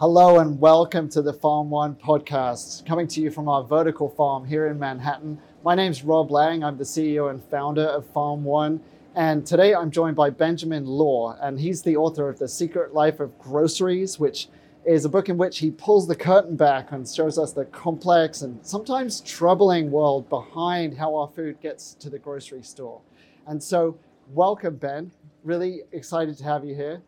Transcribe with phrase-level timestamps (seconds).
[0.00, 4.46] Hello and welcome to the Farm One podcast, coming to you from our vertical farm
[4.46, 5.38] here in Manhattan.
[5.62, 6.64] My name's Rob Laing.
[6.64, 8.80] I'm the CEO and founder of Farm One.
[9.14, 13.20] And today I'm joined by Benjamin Lorr, and he's the author of The Secret Life
[13.20, 14.48] of Groceries, which
[14.86, 18.40] is a book in which he pulls the curtain back and shows us the complex
[18.40, 23.02] and sometimes troubling world behind how our food gets to the grocery store.
[23.46, 23.98] And so,
[24.32, 25.12] welcome, Ben.
[25.44, 27.02] Really excited to have you here.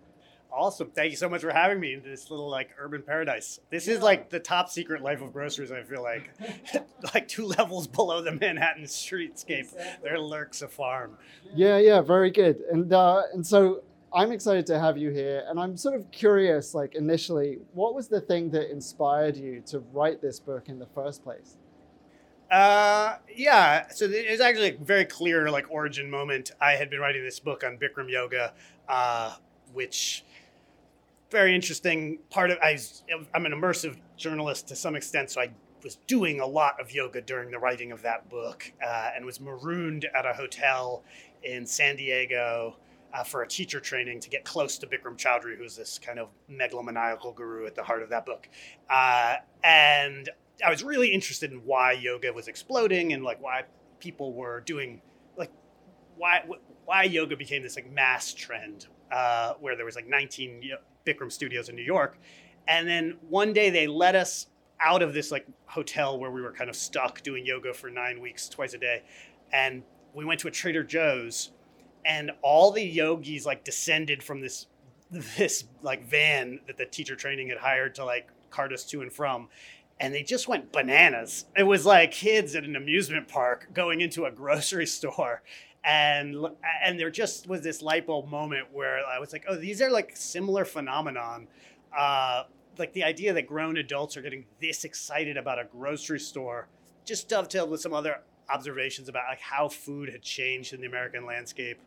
[0.55, 0.91] Awesome.
[0.91, 3.59] Thank you so much for having me in this little like urban paradise.
[3.71, 6.31] This is like the top secret life of groceries, I feel like.
[7.15, 11.17] like two levels below the Manhattan streetscape, there lurks a farm.
[11.55, 12.61] Yeah, yeah, very good.
[12.71, 13.83] And uh, and so
[14.15, 18.09] I'm excited to have you here and I'm sort of curious like initially, what was
[18.09, 21.57] the thing that inspired you to write this book in the first place?
[22.51, 23.89] Uh, yeah.
[23.89, 26.51] So it's actually a very clear like origin moment.
[26.61, 28.53] I had been writing this book on Bikram yoga,
[28.87, 29.37] uh,
[29.73, 30.25] which
[31.33, 32.79] very interesting part of I,
[33.35, 35.51] I'm an immersive journalist to some extent, so I
[35.83, 39.41] was doing a lot of yoga during the writing of that book, uh, and was
[39.41, 41.03] marooned at a hotel
[41.43, 42.77] in San Diego
[43.13, 46.29] uh, for a teacher training to get close to Bikram Choudhury, who's this kind of
[46.49, 48.49] megalomaniacal guru at the heart of that book.
[48.89, 50.29] Uh, and
[50.65, 53.63] I was really interested in why yoga was exploding and like why
[53.99, 55.01] people were doing
[55.37, 55.51] like
[56.17, 56.45] why
[56.85, 60.63] why yoga became this like mass trend uh, where there was like 19
[61.07, 62.19] Bikram Studios in New York.
[62.67, 64.47] And then one day they let us
[64.81, 68.21] out of this like hotel where we were kind of stuck doing yoga for nine
[68.21, 69.03] weeks, twice a day.
[69.53, 69.83] And
[70.15, 71.51] we went to a Trader Joe's
[72.05, 74.67] and all the yogis like descended from this
[75.11, 79.13] this like van that the teacher training had hired to like cart us to and
[79.13, 79.49] from
[80.01, 84.25] and they just went bananas it was like kids at an amusement park going into
[84.25, 85.43] a grocery store
[85.85, 86.37] and
[86.85, 89.91] and there just was this light bulb moment where I was like, oh, these are
[89.91, 91.49] like similar phenomenon.
[91.97, 92.45] Uh,
[92.79, 96.69] like the idea that grown adults are getting this excited about a grocery store
[97.05, 101.27] just dovetailed with some other observations about like how food had changed in the American
[101.27, 101.79] landscape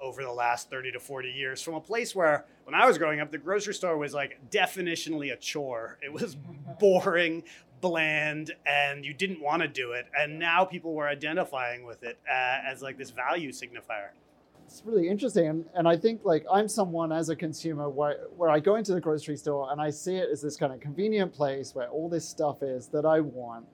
[0.00, 3.20] over the last 30 to 40 years from a place where when I was growing
[3.20, 5.98] up the grocery store was like definitionally a chore.
[6.02, 6.36] It was
[6.80, 7.42] boring,
[7.80, 12.18] bland and you didn't want to do it and now people were identifying with it
[12.28, 14.10] uh, as like this value signifier.
[14.66, 18.50] It's really interesting and, and i think like i'm someone as a consumer where, where
[18.50, 21.34] i go into the grocery store and i see it as this kind of convenient
[21.34, 23.66] place where all this stuff is that i want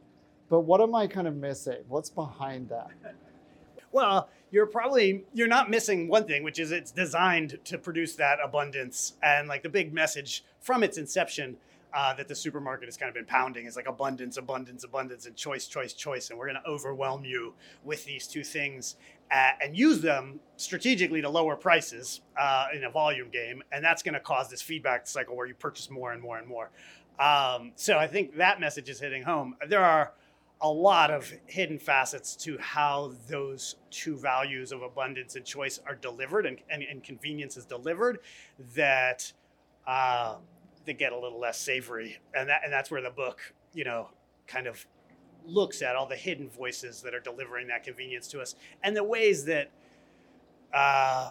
[0.48, 1.78] but what am i kind of missing?
[1.88, 2.88] What's behind that?
[3.92, 8.38] Well you're probably you're not missing one thing which is it's designed to produce that
[8.42, 11.56] abundance and like the big message from its inception
[11.96, 15.34] uh, that the supermarket has kind of been pounding is like abundance, abundance, abundance, and
[15.34, 16.28] choice, choice, choice.
[16.28, 18.96] And we're going to overwhelm you with these two things
[19.32, 23.62] uh, and use them strategically to lower prices uh, in a volume game.
[23.72, 26.46] And that's going to cause this feedback cycle where you purchase more and more and
[26.46, 26.70] more.
[27.18, 29.56] Um, so I think that message is hitting home.
[29.66, 30.12] There are
[30.60, 35.94] a lot of hidden facets to how those two values of abundance and choice are
[35.94, 38.18] delivered and, and, and convenience is delivered
[38.74, 39.32] that
[39.86, 40.36] uh,
[40.86, 43.40] that get a little less savory, and that and that's where the book,
[43.74, 44.08] you know,
[44.46, 44.86] kind of
[45.44, 49.04] looks at all the hidden voices that are delivering that convenience to us, and the
[49.04, 49.70] ways that
[50.72, 51.30] uh,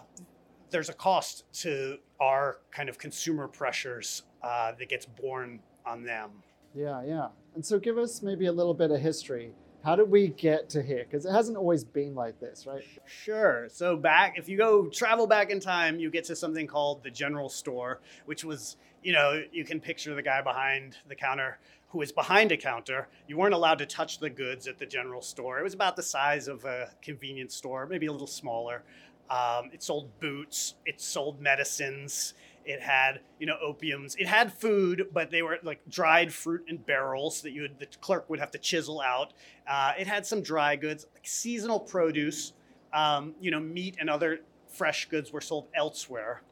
[0.70, 6.30] there's a cost to our kind of consumer pressures uh, that gets borne on them.
[6.74, 7.28] Yeah, yeah.
[7.54, 9.52] And so, give us maybe a little bit of history.
[9.86, 11.06] How did we get to here?
[11.08, 12.82] Because it hasn't always been like this, right?
[13.06, 13.68] Sure.
[13.70, 17.10] So back, if you go travel back in time, you get to something called the
[17.10, 22.02] general store, which was you know, you can picture the guy behind the counter who
[22.02, 23.06] is behind a counter.
[23.28, 25.60] You weren't allowed to touch the goods at the general store.
[25.60, 28.82] It was about the size of a convenience store, maybe a little smaller.
[29.30, 30.74] Um, it sold boots.
[30.86, 32.34] It sold medicines.
[32.64, 34.16] It had, you know, opiums.
[34.18, 37.86] It had food, but they were like dried fruit in barrels that you would, the
[38.00, 39.34] clerk would have to chisel out.
[39.68, 42.54] Uh, it had some dry goods, like seasonal produce.
[42.92, 46.42] Um, you know, meat and other fresh goods were sold elsewhere.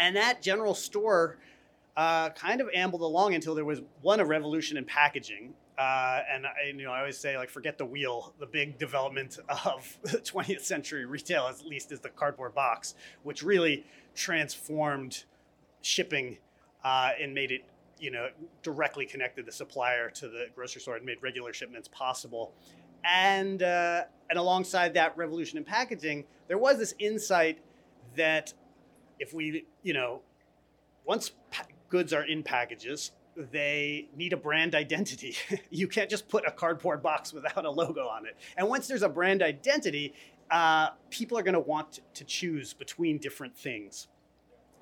[0.00, 1.38] And that general store
[1.98, 5.52] uh, kind of ambled along until there was one a revolution in packaging.
[5.76, 8.34] Uh, and I, you know, I always say like forget the wheel.
[8.38, 13.42] The big development of the 20th century retail, at least, is the cardboard box, which
[13.42, 13.84] really
[14.14, 15.24] transformed
[15.82, 16.38] shipping
[16.84, 17.64] uh, and made it,
[17.98, 18.28] you know,
[18.62, 22.52] directly connected the supplier to the grocery store and made regular shipments possible.
[23.04, 27.58] And uh, and alongside that revolution in packaging, there was this insight
[28.14, 28.54] that
[29.18, 30.20] if we, you know,
[31.04, 31.32] once
[31.88, 33.12] goods are in packages,
[33.52, 35.36] they need a brand identity.
[35.70, 38.36] you can't just put a cardboard box without a logo on it.
[38.56, 40.12] And once there's a brand identity,
[40.50, 44.08] uh, people are going to want to choose between different things.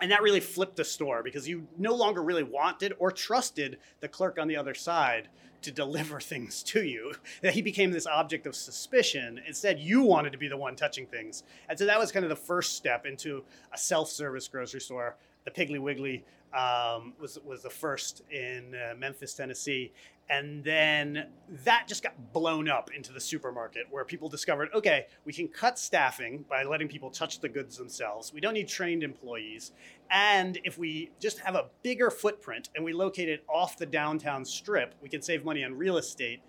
[0.01, 4.09] and that really flipped the store because you no longer really wanted or trusted the
[4.09, 5.29] clerk on the other side
[5.63, 7.13] to deliver things to you.
[7.43, 9.41] That he became this object of suspicion.
[9.47, 11.43] Instead, you wanted to be the one touching things.
[11.69, 15.17] And so that was kind of the first step into a self service grocery store.
[15.47, 19.93] The Piggly Wiggly um, was, was the first in uh, Memphis, Tennessee.
[20.29, 21.29] And then
[21.65, 25.79] that just got blown up into the supermarket where people discovered okay, we can cut
[25.79, 28.33] staffing by letting people touch the goods themselves.
[28.33, 29.73] We don't need trained employees.
[30.11, 34.45] And if we just have a bigger footprint and we locate it off the downtown
[34.45, 36.43] strip, we can save money on real estate.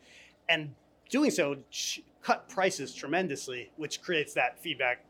[0.50, 0.74] And
[1.10, 1.58] doing so,
[2.24, 5.04] cut prices tremendously, which creates that feedback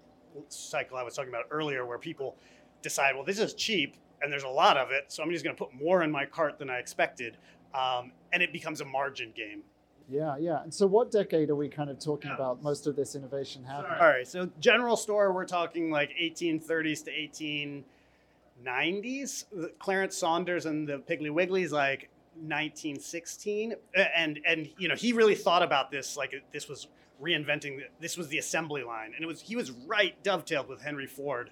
[0.50, 2.36] cycle I was talking about earlier where people
[2.82, 5.56] decide, well, this is cheap and there's a lot of it, so I'm just going
[5.56, 7.38] to put more in my cart than I expected
[7.74, 9.62] um, and it becomes a margin game.
[10.10, 10.64] Yeah, yeah.
[10.64, 12.36] And so, what decade are we kind of talking yeah.
[12.36, 13.98] about most of this innovation happening?
[14.00, 14.26] All right.
[14.28, 17.84] So, general store, we're talking like 1830s to
[18.66, 19.44] 1890s.
[19.80, 23.76] Clarence Saunders and the Piggly Wigglies, like 1916,
[24.16, 26.88] and and you know he really thought about this like this was
[27.22, 27.82] reinventing.
[28.00, 31.50] This was the assembly line, and it was he was right dovetailed with Henry Ford.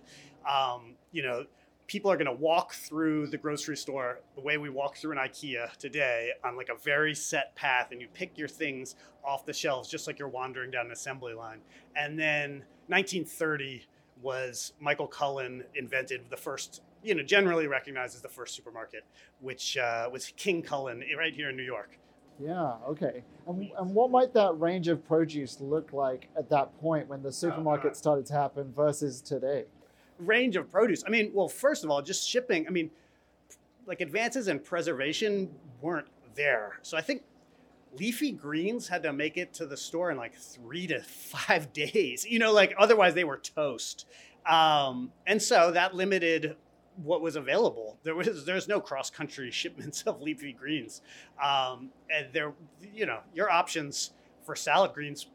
[0.49, 1.45] Um, you know
[1.87, 5.17] people are going to walk through the grocery store the way we walk through an
[5.17, 9.53] IKEA today on like a very set path, and you pick your things off the
[9.53, 11.59] shelves just like you're wandering down an assembly line.
[11.95, 13.83] And then 1930
[14.21, 19.05] was Michael Cullen invented the first, you know, generally recognized as the first supermarket,
[19.39, 21.99] which uh, was King Cullen right here in New York.
[22.39, 23.23] Yeah, okay.
[23.47, 27.31] And, and what might that range of produce look like at that point when the
[27.31, 29.65] supermarket started to happen versus today?
[30.19, 31.03] Range of produce.
[31.05, 32.67] I mean, well, first of all, just shipping.
[32.67, 32.89] I mean,
[33.85, 35.49] like advances in preservation
[35.81, 36.79] weren't there.
[36.81, 37.23] So I think
[37.97, 42.25] leafy greens had to make it to the store in like three to five days.
[42.27, 44.05] You know, like otherwise they were toast.
[44.45, 46.55] Um, and so that limited
[47.03, 47.97] what was available.
[48.03, 51.01] There was there's no cross country shipments of leafy greens,
[51.43, 52.53] um, and there,
[52.93, 54.11] you know, your options
[54.45, 55.27] for salad greens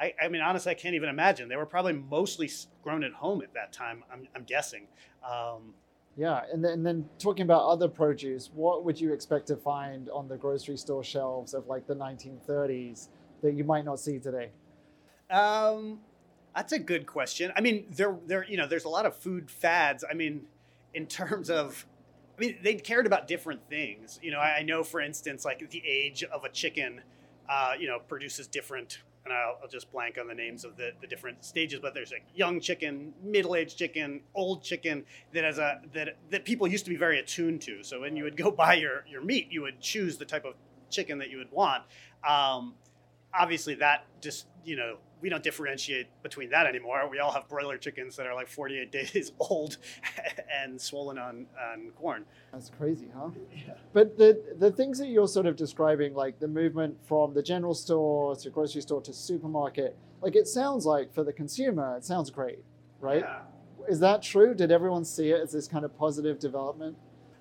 [0.00, 1.48] I, I, mean, honestly, I can't even imagine.
[1.48, 2.50] They were probably mostly
[2.82, 4.02] grown at home at that time.
[4.10, 4.86] I'm, I'm guessing.
[5.28, 5.74] Um,
[6.16, 10.08] yeah, and then, and then talking about other produce, what would you expect to find
[10.08, 13.08] on the grocery store shelves of like the 1930s
[13.42, 14.50] that you might not see today?
[15.30, 16.00] Um,
[16.56, 17.52] that's a good question.
[17.54, 20.04] I mean, there, there, you know, there's a lot of food fads.
[20.08, 20.46] I mean,
[20.94, 21.86] in terms of,
[22.38, 24.18] I mean, they cared about different things.
[24.22, 27.02] You know, I, I know, for instance, like the age of a chicken,
[27.48, 28.98] uh, you know, produces different
[29.30, 32.10] and I'll, I'll, just blank on the names of the, the different stages, but there's
[32.10, 36.90] like young chicken, middle-aged chicken, old chicken that has a that that people used to
[36.90, 37.82] be very attuned to.
[37.82, 40.54] So when you would go buy your your meat, you would choose the type of
[40.90, 41.84] chicken that you would want.
[42.28, 42.74] Um,
[43.32, 47.08] obviously, that just you know we don't differentiate between that anymore.
[47.10, 49.78] We all have broiler chickens that are like 48 days old
[50.62, 52.24] and swollen on, on corn.
[52.52, 53.30] That's crazy, huh?
[53.54, 53.74] Yeah.
[53.92, 57.74] But the the things that you're sort of describing, like the movement from the general
[57.74, 62.30] store to grocery store to supermarket, like it sounds like for the consumer, it sounds
[62.30, 62.60] great,
[63.00, 63.24] right?
[63.24, 63.40] Yeah.
[63.88, 64.54] Is that true?
[64.54, 66.96] Did everyone see it as this kind of positive development?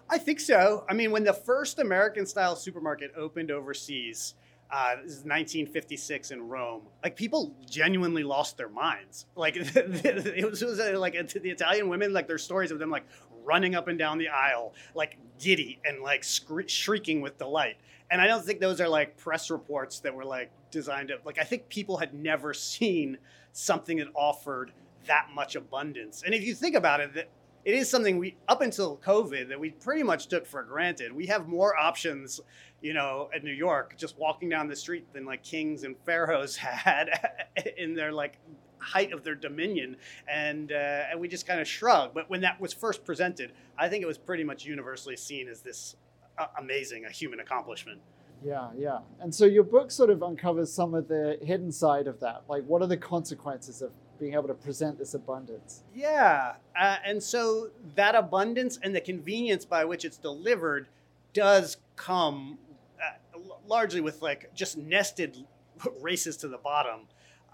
[0.10, 0.86] I think so.
[0.90, 4.34] I mean, when the first American style supermarket opened overseas,
[4.72, 6.84] uh, this is 1956 in Rome.
[7.04, 9.26] Like people genuinely lost their minds.
[9.36, 12.90] Like it was, it was uh, like the Italian women, like their stories of them
[12.90, 13.06] like
[13.44, 17.78] running up and down the aisle, like giddy and like shrieking with delight.
[18.12, 21.40] And I don't think those are like press reports that were like designed to like.
[21.40, 23.18] I think people had never seen
[23.54, 24.72] something that offered
[25.08, 26.24] that much abundance.
[26.24, 27.30] And if you think about it, that
[27.66, 31.12] it is something we up until COVID that we pretty much took for granted.
[31.12, 32.42] We have more options
[32.82, 36.56] you know, at New York, just walking down the street than like kings and pharaohs
[36.58, 37.10] had
[37.78, 38.38] in their like
[38.80, 39.98] height of their dominion,
[40.28, 42.14] and uh, and we just kind of shrug.
[42.14, 45.62] But when that was first presented, I think it was pretty much universally seen as
[45.62, 45.96] this
[46.38, 48.00] uh, amazing a human accomplishment.
[48.44, 49.00] Yeah, yeah.
[49.20, 52.44] And so your book sort of uncovers some of the hidden side of that.
[52.48, 55.84] Like, what are the consequences of being able to present this abundance?
[55.96, 56.54] Yeah.
[56.80, 60.88] Uh, and so that abundance and the convenience by which it's delivered
[61.34, 62.58] does come
[63.70, 65.38] largely with like just nested
[66.02, 67.02] races to the bottom.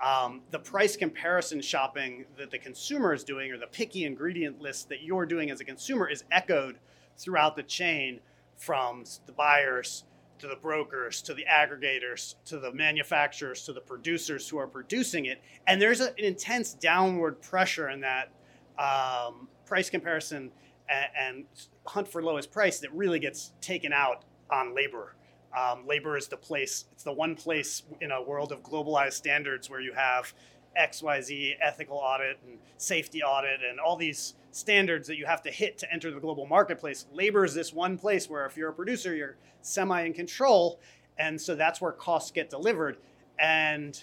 [0.04, 4.90] Um, the price comparison shopping that the consumer is doing or the picky ingredient list
[4.90, 6.80] that you're doing as a consumer is echoed
[7.18, 8.20] throughout the chain
[8.58, 10.04] from the buyers
[10.40, 15.26] to the brokers to the aggregators to the manufacturers to the producers who are producing
[15.26, 15.42] it.
[15.68, 18.32] And there's a, an intense downward pressure in that
[18.78, 20.52] um, price comparison
[20.90, 21.46] and, and
[21.86, 25.16] hunt for lowest price that really gets taken out on labor.
[25.58, 29.70] Um, labor is the place, it's the one place in a world of globalized standards
[29.70, 30.34] where you have
[30.78, 35.78] XYZ ethical audit and safety audit and all these standards that you have to hit
[35.78, 37.08] to enter the global marketplace.
[37.12, 40.80] Labor is this one place where if you're a producer, you're semi in control.
[41.18, 42.98] And so that's where costs get delivered.
[43.38, 44.02] And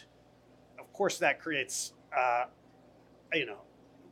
[0.78, 2.44] of course, that creates, uh,
[3.32, 3.62] you know,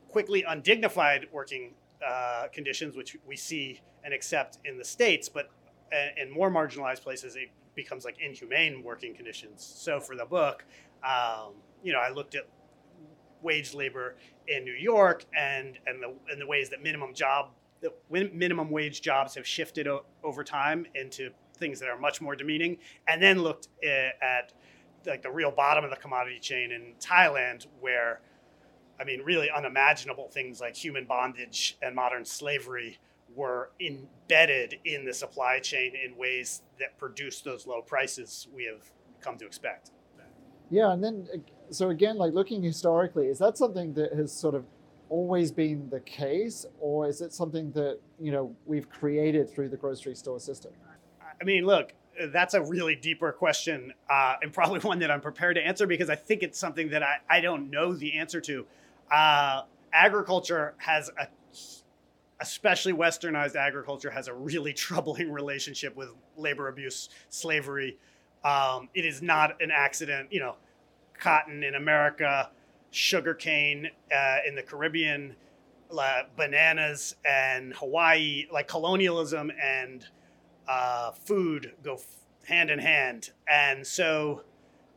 [0.08, 1.74] quickly undignified working
[2.06, 5.28] uh, conditions, which we see and accept in the States.
[5.28, 5.50] But
[5.92, 9.62] uh, in more marginalized places, it becomes like inhumane working conditions.
[9.62, 10.64] So for the book,
[11.04, 12.46] um, you know, I looked at
[13.42, 14.16] wage labor
[14.48, 19.00] in New York and and the and the ways that minimum job the minimum wage
[19.00, 22.78] jobs have shifted o- over time into things that are much more demeaning,
[23.08, 24.52] and then looked eh, at
[25.06, 28.20] like the real bottom of the commodity chain in Thailand, where
[29.00, 32.98] I mean, really unimaginable things like human bondage and modern slavery
[33.34, 38.82] were embedded in the supply chain in ways that produce those low prices we have
[39.20, 39.92] come to expect.
[40.70, 41.26] Yeah, and then
[41.70, 44.64] so again, like looking historically, is that something that has sort of
[45.08, 49.76] always been the case, or is it something that you know we've created through the
[49.76, 50.72] grocery store system?
[51.40, 51.92] I mean, look,
[52.32, 56.10] that's a really deeper question, uh, and probably one that I'm prepared to answer because
[56.10, 58.66] I think it's something that I, I don't know the answer to.
[59.10, 59.62] Uh,
[59.92, 61.28] agriculture has a
[62.42, 67.98] especially westernized agriculture has a really troubling relationship with labor abuse, slavery,
[68.44, 70.32] um, it is not an accident.
[70.32, 70.56] You know,
[71.20, 72.50] cotton in America,
[72.90, 75.36] sugarcane uh, in the Caribbean,
[75.96, 80.06] uh, bananas and Hawaii, like colonialism and
[80.68, 82.04] uh, food go f-
[82.44, 83.30] hand in hand.
[83.48, 84.42] And so,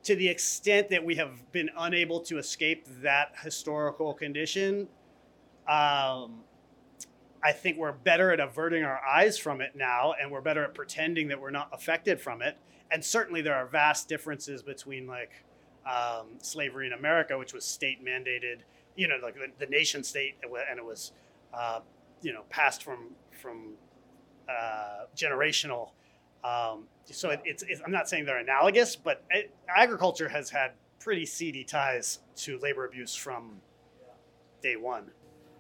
[0.04, 4.88] to the extent that we have been unable to escape that historical condition,
[5.68, 6.42] um,
[7.46, 10.74] I think we're better at averting our eyes from it now, and we're better at
[10.74, 12.58] pretending that we're not affected from it
[12.94, 15.44] and certainly there are vast differences between like
[15.86, 18.60] um, slavery in America, which was state mandated,
[18.96, 21.12] you know, like the, the nation state, and it was,
[21.54, 21.80] uh,
[22.22, 23.10] you know, passed from
[23.42, 23.74] from
[24.50, 25.92] uh, generational.
[26.44, 30.72] Um, so it, it's, it's, I'm not saying they're analogous, but it, agriculture has had
[31.00, 33.62] pretty seedy ties to labor abuse from
[34.62, 35.12] day one.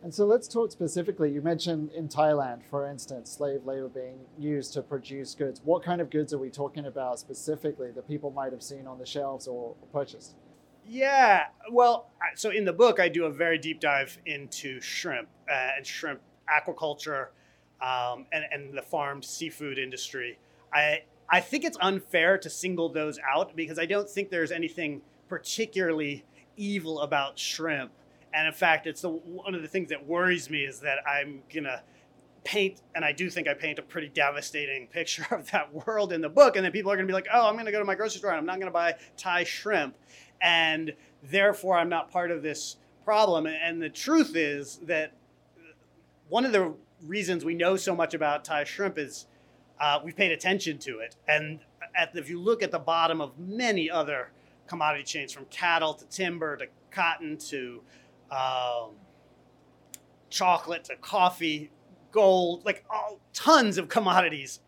[0.04, 1.32] And so let's talk specifically.
[1.32, 5.62] You mentioned in Thailand, for instance, slave labor being used to produce goods.
[5.64, 9.00] What kind of goods are we talking about specifically that people might have seen on
[9.00, 10.36] the shelves or purchased?
[10.86, 15.70] Yeah, well, so in the book, I do a very deep dive into shrimp uh,
[15.78, 16.20] and shrimp
[16.50, 17.28] aquaculture
[17.82, 20.38] um, and, and the farmed seafood industry.
[20.74, 25.02] I, I think it's unfair to single those out because I don't think there's anything
[25.30, 26.26] particularly
[26.58, 27.94] evil about shrimp
[28.34, 31.44] and in fact, it's the one of the things that worries me is that I'm
[31.54, 31.84] gonna
[32.44, 36.22] paint, and I do think I paint a pretty devastating picture of that world in
[36.22, 37.96] the book, and then people are gonna be like, "Oh, I'm gonna go to my
[37.96, 39.96] grocery store and I'm not gonna buy Thai shrimp,"
[40.42, 43.46] and therefore I'm not part of this problem.
[43.46, 45.14] And the truth is that
[46.30, 46.74] one of the
[47.04, 49.28] reasons we know so much about Thai shrimp is
[49.80, 51.60] uh, we've paid attention to it, and
[52.16, 54.32] if you look at the bottom of many other
[54.68, 57.82] commodity chains, from cattle to timber to cotton to
[58.34, 58.92] um,
[60.30, 61.72] chocolate to coffee,
[62.12, 64.60] gold, like all tons of commodities.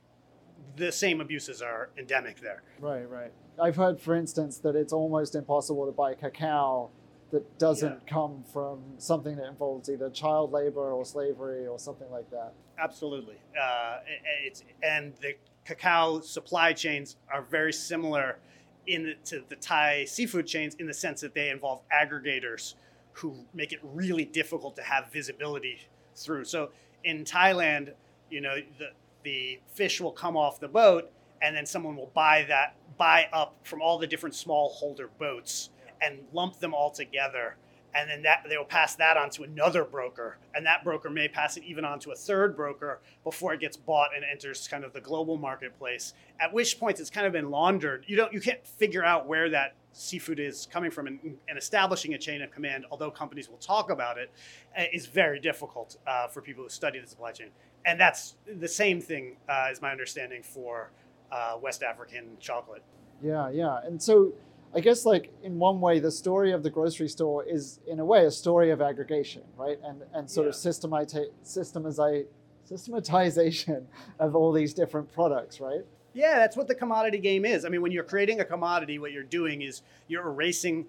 [0.75, 2.63] The same abuses are endemic there.
[2.79, 3.31] Right, right.
[3.61, 6.89] I've heard, for instance, that it's almost impossible to buy cacao
[7.31, 8.13] that doesn't yeah.
[8.13, 12.53] come from something that involves either child labor or slavery or something like that.
[12.77, 13.35] Absolutely.
[13.59, 13.99] Uh,
[14.43, 18.37] it's, and the cacao supply chains are very similar
[18.85, 22.75] in the, to the Thai seafood chains in the sense that they involve aggregators
[23.15, 25.79] who make it really difficult to have visibility
[26.15, 26.45] through.
[26.45, 26.71] So
[27.03, 27.93] in Thailand,
[28.29, 28.89] you know, the
[29.23, 33.55] the fish will come off the boat and then someone will buy that buy up
[33.63, 35.69] from all the different small holder boats
[36.01, 37.57] and lump them all together.
[37.93, 40.37] And then that they will pass that on to another broker.
[40.53, 43.77] And that broker may pass it even on to a third broker before it gets
[43.77, 47.49] bought and enters kind of the global marketplace at which point it's kind of been
[47.49, 48.03] laundered.
[48.07, 52.13] You don't you can't figure out where that seafood is coming from and, and establishing
[52.13, 54.29] a chain of command although companies will talk about it
[54.77, 54.83] uh,
[55.13, 57.47] very difficult uh, for people who study the supply chain
[57.85, 60.91] and that's the same thing uh, is my understanding for
[61.31, 62.83] uh, west african chocolate
[63.23, 64.33] yeah yeah and so
[64.75, 68.05] I guess like in one way, the story of the grocery store is in a
[68.05, 69.79] way a story of aggregation, right?
[69.85, 70.49] And and sort yeah.
[70.49, 72.25] of systemizi-
[72.65, 73.87] systematization
[74.19, 75.85] of all these different products, right?
[76.15, 77.65] Yeah, that's what the commodity game is.
[77.65, 80.85] I mean, when you're creating a commodity, what you're doing is you're erasing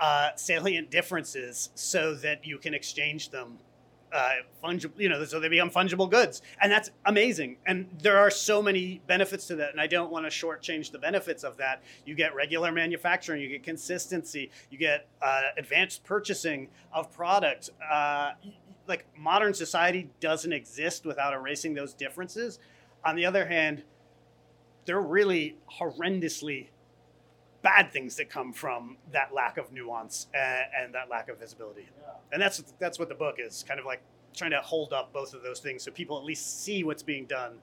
[0.00, 3.58] uh, salient differences so that you can exchange them
[4.12, 4.30] uh,
[4.62, 7.56] fungible, you know, so they become fungible goods, and that's amazing.
[7.66, 10.98] And there are so many benefits to that, and I don't want to shortchange the
[10.98, 11.82] benefits of that.
[12.04, 17.70] You get regular manufacturing, you get consistency, you get uh, advanced purchasing of product.
[17.90, 18.32] Uh,
[18.86, 22.58] like modern society doesn't exist without erasing those differences.
[23.04, 23.82] On the other hand,
[24.84, 26.68] there are really horrendously
[27.62, 31.88] bad things that come from that lack of nuance and, and that lack of visibility.
[31.98, 32.12] Yeah.
[32.32, 34.02] And that's that's what the book is kind of like
[34.34, 37.24] trying to hold up both of those things so people at least see what's being
[37.24, 37.58] done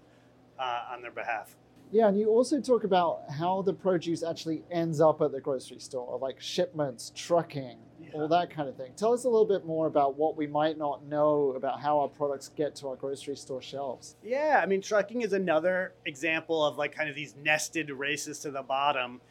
[0.58, 1.56] uh, on their behalf.
[1.92, 5.80] Yeah, and you also talk about how the produce actually ends up at the grocery
[5.80, 7.78] store, like shipments, trucking,
[8.14, 8.20] yeah.
[8.20, 8.92] all that kind of thing.
[8.96, 12.08] Tell us a little bit more about what we might not know about how our
[12.08, 14.16] products get to our grocery store shelves.
[14.24, 18.52] Yeah, I mean, trucking is another example of like kind of these nested races to
[18.52, 19.22] the bottom.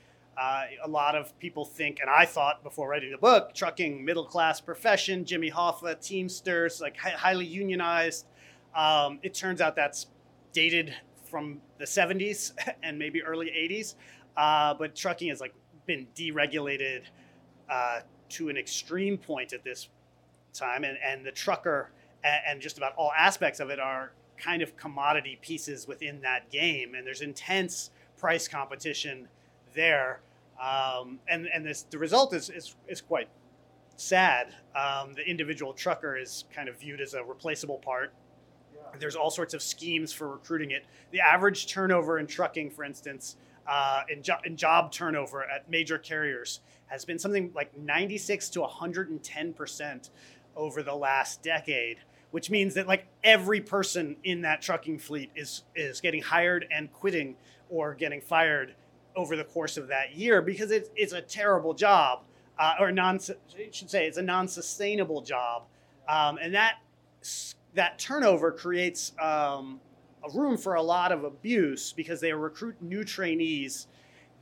[0.40, 4.24] Uh, a lot of people think, and I thought before writing the book, trucking middle
[4.24, 8.26] class profession, Jimmy Hoffa, Teamsters, like hi- highly unionized.
[8.74, 10.06] Um, it turns out that's
[10.52, 10.94] dated
[11.30, 13.94] from the 70s and maybe early 80s.
[14.36, 15.54] Uh, but trucking has like
[15.86, 17.02] been deregulated
[17.68, 19.88] uh, to an extreme point at this
[20.52, 21.90] time, and, and the trucker
[22.24, 26.50] and, and just about all aspects of it are kind of commodity pieces within that
[26.50, 29.28] game, and there's intense price competition
[29.74, 30.20] there,
[30.60, 33.28] um, and and this the result is is, is quite
[33.96, 34.54] sad.
[34.74, 38.12] Um, the individual trucker is kind of viewed as a replaceable part
[38.98, 40.84] there's all sorts of schemes for recruiting it.
[41.10, 43.36] The average turnover in trucking, for instance,
[43.66, 48.60] uh, in, jo- in job turnover at major carriers has been something like 96 to
[48.60, 50.10] 110 percent
[50.56, 51.98] over the last decade,
[52.32, 56.92] which means that like every person in that trucking fleet is is getting hired and
[56.92, 57.36] quitting
[57.68, 58.74] or getting fired
[59.16, 62.22] over the course of that year because it's, it's a terrible job
[62.60, 65.64] uh, or non should say it's a non-sustainable job.
[66.08, 66.76] Um, and that
[67.74, 69.80] that turnover creates um,
[70.24, 73.86] a room for a lot of abuse because they recruit new trainees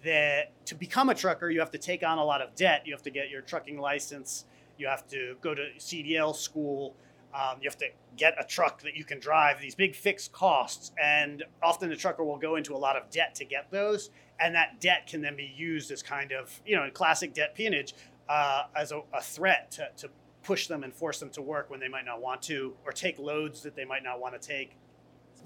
[0.05, 2.83] that to become a trucker you have to take on a lot of debt.
[2.85, 4.45] You have to get your trucking license.
[4.77, 6.95] You have to go to cdl school.
[7.35, 10.93] Um, you have to get a truck that you can drive these big fixed costs.
[11.03, 14.11] And often the trucker will go into a lot of debt to get those.
[14.41, 17.95] And that debt can then be used as kind of you know classic debt peonage
[18.29, 20.11] uh, as a, a threat to, to
[20.43, 23.19] push them and force them to work when they might not want to, or take
[23.19, 24.77] loads that they might not want to take.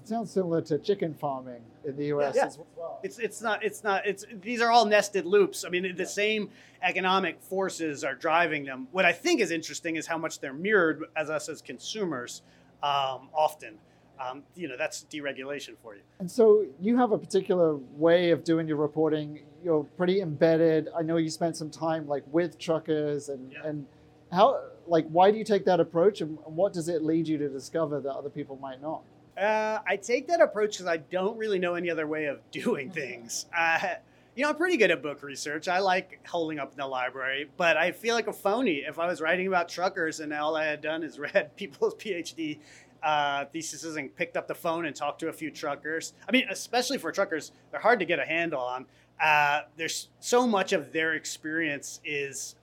[0.03, 2.35] It sounds similar to chicken farming in the U.S.
[2.35, 2.99] Yeah, as well.
[3.03, 5.63] It's it's not it's not it's these are all nested loops.
[5.63, 6.49] I mean, the same
[6.81, 8.89] economic forces are driving them.
[8.91, 12.41] What I think is interesting is how much they're mirrored as us as consumers.
[12.83, 13.77] Um, often,
[14.19, 16.01] um, you know, that's deregulation for you.
[16.19, 19.39] And so you have a particular way of doing your reporting.
[19.63, 20.89] You're pretty embedded.
[20.93, 23.59] I know you spent some time like with truckers and yeah.
[23.63, 23.85] and
[24.33, 27.47] how like why do you take that approach and what does it lead you to
[27.47, 29.01] discover that other people might not
[29.37, 32.89] uh, i take that approach because i don't really know any other way of doing
[32.89, 33.45] things.
[33.57, 33.95] Uh,
[34.35, 35.67] you know i'm pretty good at book research.
[35.67, 38.83] I like holding up in the library but i feel like a phony.
[38.87, 42.59] If i was writing about truckers and all i had done is read people's phd
[43.03, 46.45] uh, theses and picked up the phone and talked to a few truckers i mean
[46.49, 48.85] especially for truckers they're hard to get a handle on.
[49.21, 52.55] Uh, there's so much of their experience is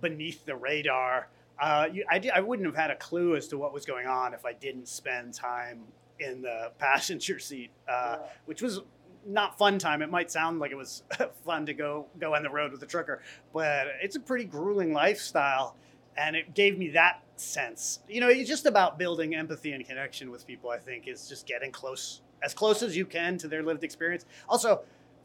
[0.00, 1.28] beneath the radar
[1.60, 4.34] uh, you, I, I wouldn't have had a clue as to what was going on
[4.34, 5.82] if I didn't spend time
[6.18, 8.26] in the passenger seat, uh, yeah.
[8.46, 8.80] which was
[9.26, 10.02] not fun time.
[10.02, 11.04] It might sound like it was
[11.44, 14.92] fun to go go on the road with a trucker, but it's a pretty grueling
[14.92, 15.76] lifestyle,
[16.16, 18.00] and it gave me that sense.
[18.08, 20.70] You know, it's just about building empathy and connection with people.
[20.70, 24.24] I think is just getting close, as close as you can to their lived experience.
[24.48, 24.82] Also,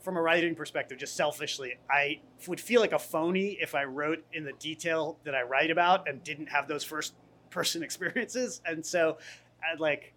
[0.08, 4.24] from a writing perspective, just selfishly, I would feel like a phony if I wrote
[4.32, 7.14] in the detail that I write about and didn't have those first
[7.50, 8.62] person experiences.
[8.66, 9.18] And so,
[9.70, 10.14] I'd like,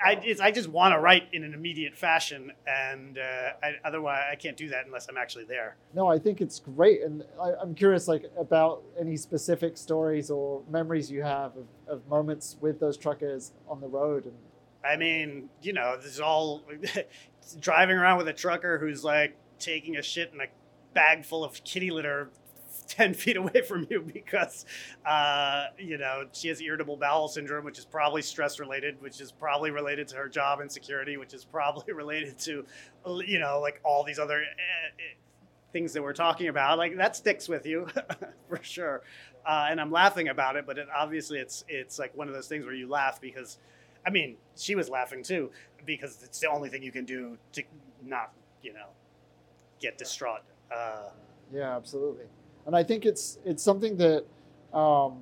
[0.00, 4.22] I, I, I just want to write in an immediate fashion, and uh, I, otherwise
[4.32, 5.76] I can't do that unless I'm actually there.
[5.94, 10.62] No, I think it's great, and I, am curious, like about any specific stories or
[10.70, 14.34] memories you have of, of moments with those truckers on the road, and
[14.86, 16.62] I mean, you know, this is all
[17.60, 20.46] driving around with a trucker who's like taking a shit in a
[20.94, 22.30] bag full of kitty litter
[22.88, 24.64] 10 feet away from you because,
[25.04, 29.32] uh, you know, she has irritable bowel syndrome, which is probably stress related, which is
[29.32, 32.64] probably related to her job insecurity, which is probably related to,
[33.26, 35.02] you know, like all these other uh,
[35.72, 36.78] things that we're talking about.
[36.78, 37.88] Like that sticks with you
[38.48, 39.02] for sure.
[39.44, 42.48] Uh, and I'm laughing about it, but it, obviously it's, it's like one of those
[42.48, 43.58] things where you laugh because
[44.06, 45.50] I mean, she was laughing too
[45.84, 47.62] because it's the only thing you can do to
[48.04, 48.88] not, you know,
[49.80, 50.42] get distraught.
[50.74, 51.10] Uh,
[51.52, 52.26] yeah, absolutely.
[52.66, 54.24] And I think it's it's something that
[54.72, 55.20] um,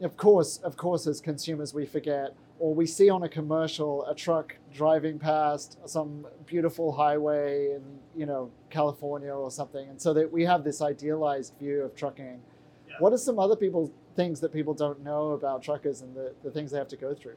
[0.00, 4.14] of course, of course, as consumers, we forget, or we see on a commercial a
[4.14, 7.82] truck driving past some beautiful highway in
[8.16, 12.40] you know California or something, and so that we have this idealized view of trucking.
[12.88, 12.94] Yeah.
[12.98, 16.50] What are some other people things that people don't know about truckers and the, the
[16.50, 17.36] things they have to go through?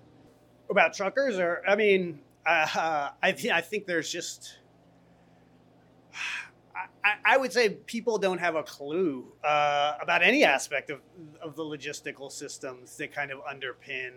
[0.69, 4.57] About truckers, or I mean, uh, I th- I think there's just.
[7.03, 10.99] I, I would say people don't have a clue uh, about any aspect of,
[11.41, 14.11] of the logistical systems that kind of underpin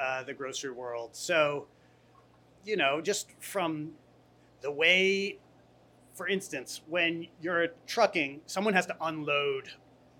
[0.00, 1.10] uh, the grocery world.
[1.16, 1.66] So,
[2.64, 3.92] you know, just from
[4.60, 5.38] the way,
[6.14, 9.70] for instance, when you're trucking, someone has to unload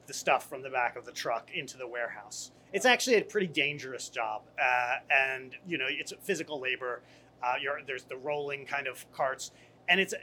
[0.06, 2.50] the stuff from the back of the truck into the warehouse.
[2.72, 7.02] It's actually a pretty dangerous job, uh, and you know, it's physical labor.
[7.42, 7.54] Uh,
[7.86, 9.52] there's the rolling kind of carts,
[9.88, 10.14] and it's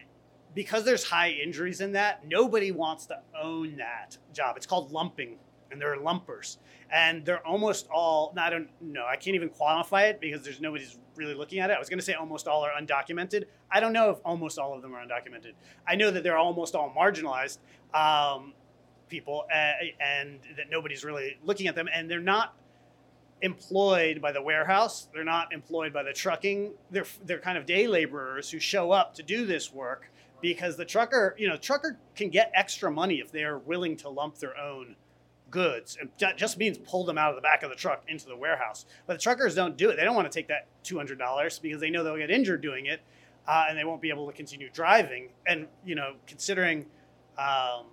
[0.53, 2.27] because there's high injuries in that.
[2.27, 4.57] Nobody wants to own that job.
[4.57, 5.37] It's called lumping,
[5.71, 6.57] and there are lumpers,
[6.91, 8.33] and they're almost all.
[8.37, 9.05] I don't know.
[9.05, 11.73] I can't even quantify it because there's nobody's really looking at it.
[11.73, 13.45] I was going to say almost all are undocumented.
[13.71, 15.53] I don't know if almost all of them are undocumented.
[15.87, 17.57] I know that they're almost all marginalized.
[17.93, 18.53] Um,
[19.09, 22.55] people uh, and that nobody's really looking at them and they're not
[23.41, 27.85] employed by the warehouse they're not employed by the trucking they're they're kind of day
[27.85, 30.09] laborers who show up to do this work
[30.41, 34.09] because the trucker you know trucker can get extra money if they are willing to
[34.09, 34.95] lump their own
[35.55, 38.25] goods and that just means pull them out of the back of the truck into
[38.25, 38.85] the warehouse.
[39.07, 39.95] But the truckers don't do it.
[39.95, 43.01] They don't want to take that $200 because they know they'll get injured doing it
[43.47, 45.29] uh, and they won't be able to continue driving.
[45.47, 46.85] And you know considering
[47.37, 47.85] um,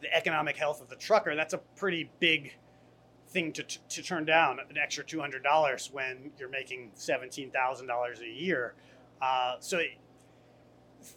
[0.00, 2.54] the economic health of the trucker, that's a pretty big
[3.28, 8.74] thing to, to turn down an extra $200 when you're making $17,000 a year.
[9.20, 9.80] Uh, so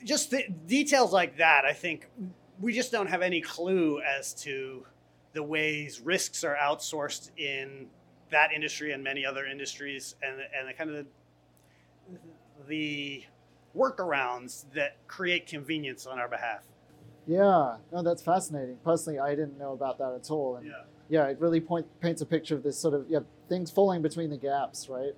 [0.03, 0.33] just
[0.65, 2.07] details like that, I think
[2.59, 4.85] we just don't have any clue as to
[5.33, 7.87] the ways risks are outsourced in
[8.31, 11.05] that industry and many other industries and, and the kind of the,
[12.67, 13.23] the
[13.75, 16.61] workarounds that create convenience on our behalf.
[17.27, 18.77] Yeah, no, that's fascinating.
[18.83, 20.57] Personally, I didn't know about that at all.
[20.57, 20.73] And Yeah.
[21.09, 24.29] yeah, it really point, paints a picture of this sort of yeah things falling between
[24.29, 25.13] the gaps, right?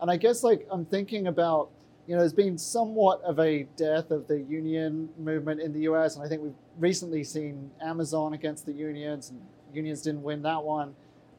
[0.00, 1.70] And I guess like I'm thinking about
[2.06, 6.16] you know there's been somewhat of a death of the union movement in the U.S.
[6.16, 9.40] and I think we've recently seen Amazon against the unions and
[9.72, 10.94] unions didn't win that one.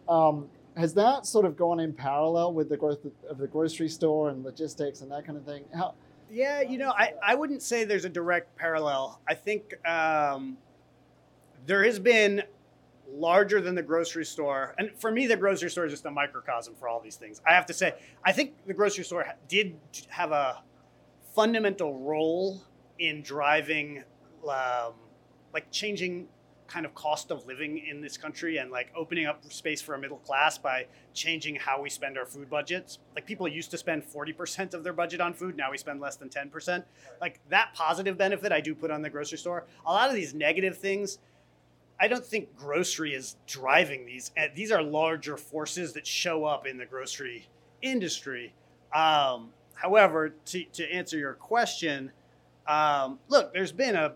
[0.08, 4.30] Um, has that sort of gone in parallel with the growth of the grocery store
[4.30, 5.66] and logistics and that kind of thing?
[5.74, 5.96] How
[6.32, 9.20] Yeah, you know, I, I wouldn't say there's a direct parallel.
[9.28, 10.58] I think um,
[11.66, 12.44] there has been
[13.14, 16.74] larger than the grocery store, and for me, the grocery store is just a microcosm
[16.76, 17.42] for all these things.
[17.46, 19.76] I have to say, I think the grocery store did
[20.08, 20.64] have a
[21.36, 22.62] fundamental role
[22.98, 24.04] in driving,
[24.48, 24.94] um,
[25.54, 26.28] like changing
[26.72, 30.00] kind of cost of living in this country and like opening up space for a
[30.00, 33.00] middle class by changing how we spend our food budgets.
[33.14, 36.16] Like people used to spend 40% of their budget on food, now we spend less
[36.16, 36.84] than 10%.
[37.20, 39.66] Like that positive benefit I do put on the grocery store.
[39.86, 41.20] A lot of these negative things,
[42.00, 44.32] I don't think grocery is driving these.
[44.56, 47.48] These are larger forces that show up in the grocery
[47.82, 48.54] industry.
[48.96, 52.12] Um, however, to, to answer your question,
[52.66, 54.14] um, look, there's been a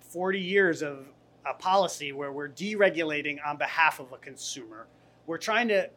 [0.00, 1.06] 40 years of
[1.46, 4.86] a policy where we're deregulating on behalf of a consumer.
[5.26, 5.90] We're trying to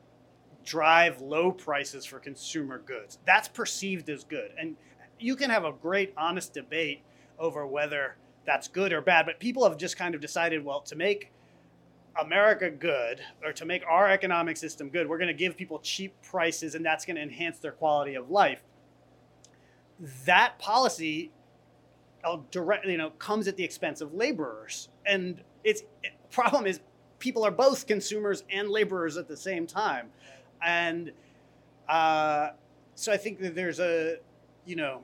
[0.64, 3.20] drive low prices for consumer goods.
[3.26, 4.52] That's perceived as good.
[4.60, 4.76] And
[5.20, 7.02] you can have a great, honest debate
[7.40, 10.96] over whether that's good or bad, but people have just kind of decided well, to
[10.96, 11.32] make
[12.20, 16.14] America good or to make our economic system good, we're going to give people cheap
[16.22, 18.62] prices and that's going to enhance their quality of life.
[20.26, 21.32] That policy
[22.52, 24.90] direct, you know, comes at the expense of laborers.
[25.06, 25.84] And it's
[26.32, 26.80] problem is
[27.20, 30.10] people are both consumers and laborers at the same time.
[30.62, 31.12] And
[31.88, 32.50] uh,
[32.96, 34.18] so I think that there's a,
[34.66, 35.02] you know,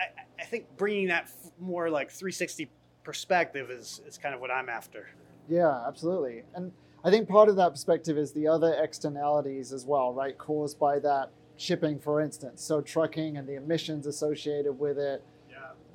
[0.00, 0.04] I,
[0.40, 2.70] I think bringing that f- more like 360
[3.02, 5.08] perspective is, is kind of what I'm after.
[5.48, 6.42] Yeah, absolutely.
[6.54, 6.72] And
[7.04, 10.36] I think part of that perspective is the other externalities as well, right?
[10.36, 12.62] Caused by that shipping, for instance.
[12.62, 15.24] So trucking and the emissions associated with it.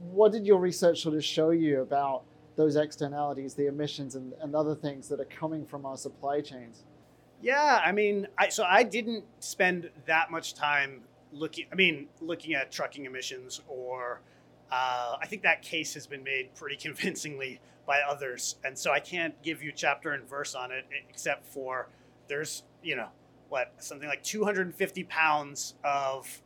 [0.10, 2.24] What did your research sort of show you about
[2.56, 6.84] those externalities, the emissions and, and other things that are coming from our supply chains?
[7.42, 11.66] Yeah, I mean, I, so I didn't spend that much time looking.
[11.72, 14.22] I mean, looking at trucking emissions, or
[14.72, 19.00] uh, I think that case has been made pretty convincingly by others, and so I
[19.00, 21.90] can't give you chapter and verse on it, except for
[22.28, 23.10] there's you know
[23.50, 26.42] what something like 250 pounds of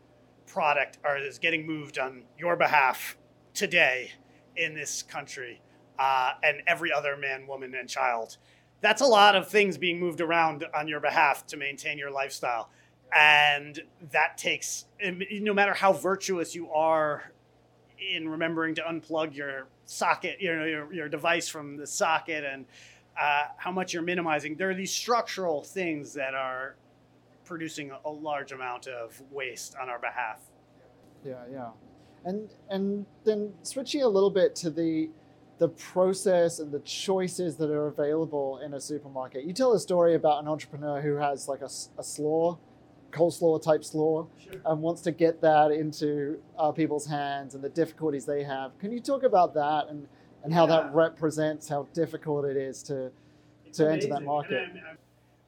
[0.48, 3.18] product are is getting moved on your behalf
[3.56, 4.12] today
[4.56, 5.62] in this country,
[5.98, 8.38] uh, and every other man, woman, and child
[8.86, 12.70] that's a lot of things being moved around on your behalf to maintain your lifestyle.
[13.12, 17.32] And that takes, no matter how virtuous you are
[17.98, 22.66] in remembering to unplug your socket, you know, your, your device from the socket and
[23.20, 26.76] uh, how much you're minimizing, there are these structural things that are
[27.44, 30.42] producing a large amount of waste on our behalf.
[31.26, 31.70] Yeah, yeah.
[32.26, 35.10] And and then switching a little bit to the
[35.58, 39.46] the process and the choices that are available in a supermarket.
[39.46, 42.58] You tell a story about an entrepreneur who has like a, a slaw,
[43.12, 44.54] coleslaw type slaw, sure.
[44.66, 48.78] and wants to get that into uh, people's hands and the difficulties they have.
[48.80, 50.08] Can you talk about that and,
[50.44, 50.82] and how yeah.
[50.82, 53.12] that represents how difficult it is to
[53.66, 54.12] it's to amazing.
[54.12, 54.64] enter that market?
[54.72, 54.98] I'm, I'm,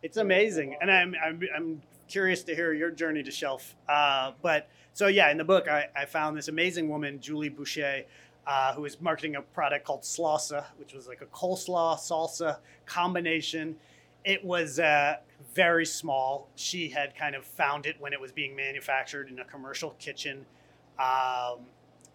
[0.04, 3.76] it's amazing, and I'm, I'm, I'm curious to hear your journey to shelf.
[3.88, 8.06] Uh, but so yeah, in the book, I, I found this amazing woman, Julie Busha,
[8.48, 13.76] uh, who was marketing a product called Slawsa, which was like a coleslaw salsa combination.
[14.24, 15.18] It was uh,
[15.54, 16.50] very small.
[16.56, 20.46] She had kind of found it when it was being manufactured in a commercial kitchen
[20.98, 21.60] um,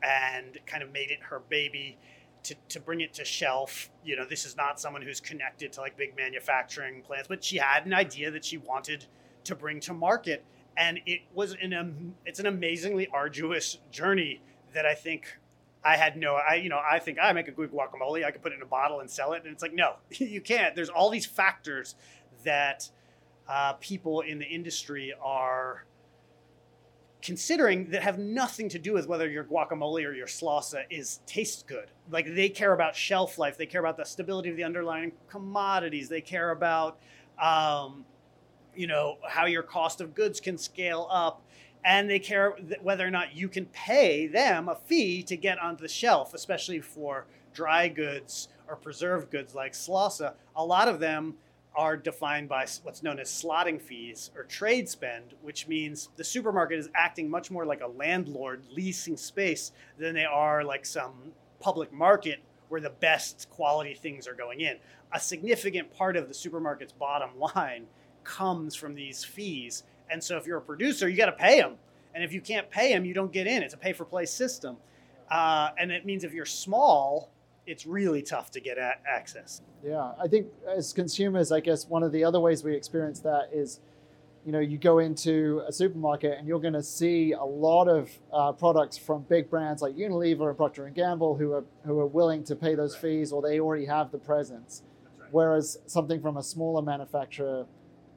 [0.02, 1.98] and kind of made it her baby.
[2.46, 5.80] To, to bring it to shelf, you know, this is not someone who's connected to
[5.80, 9.06] like big manufacturing plants, but she had an idea that she wanted
[9.44, 10.44] to bring to market,
[10.76, 14.40] and it was an um, it's an amazingly arduous journey
[14.74, 15.38] that I think
[15.84, 18.24] I had no, I you know, I think I make a good guacamole.
[18.24, 20.40] I could put it in a bottle and sell it, and it's like no, you
[20.40, 20.74] can't.
[20.74, 21.94] There's all these factors
[22.44, 22.88] that
[23.48, 25.84] uh, people in the industry are
[27.22, 31.62] considering that have nothing to do with whether your guacamole or your salsa is tastes
[31.62, 31.90] good.
[32.10, 36.08] Like they care about shelf life, they care about the stability of the underlying commodities,
[36.08, 36.98] they care about
[37.40, 38.04] um,
[38.74, 41.42] you know how your cost of goods can scale up
[41.84, 45.82] and they care whether or not you can pay them a fee to get onto
[45.82, 50.34] the shelf, especially for dry goods or preserved goods like salsa.
[50.56, 51.34] A lot of them
[51.74, 56.78] are defined by what's known as slotting fees or trade spend, which means the supermarket
[56.78, 61.92] is acting much more like a landlord leasing space than they are like some public
[61.92, 64.76] market where the best quality things are going in.
[65.12, 67.86] A significant part of the supermarket's bottom line
[68.24, 71.76] comes from these fees and so if you're a producer, you got to pay them.
[72.14, 73.62] And if you can't pay them, you don't get in.
[73.62, 74.76] It's a pay for play system.
[75.30, 77.30] Uh, and it means if you're small,
[77.66, 79.62] it's really tough to get access.
[79.82, 83.48] Yeah, I think as consumers, I guess one of the other ways we experience that
[83.52, 83.80] is,
[84.44, 88.10] you know, you go into a supermarket and you're going to see a lot of
[88.32, 92.06] uh, products from big brands like Unilever and Procter and Gamble who are who are
[92.06, 93.02] willing to pay those right.
[93.02, 94.82] fees or they already have the presence.
[95.18, 95.28] Right.
[95.30, 97.66] Whereas something from a smaller manufacturer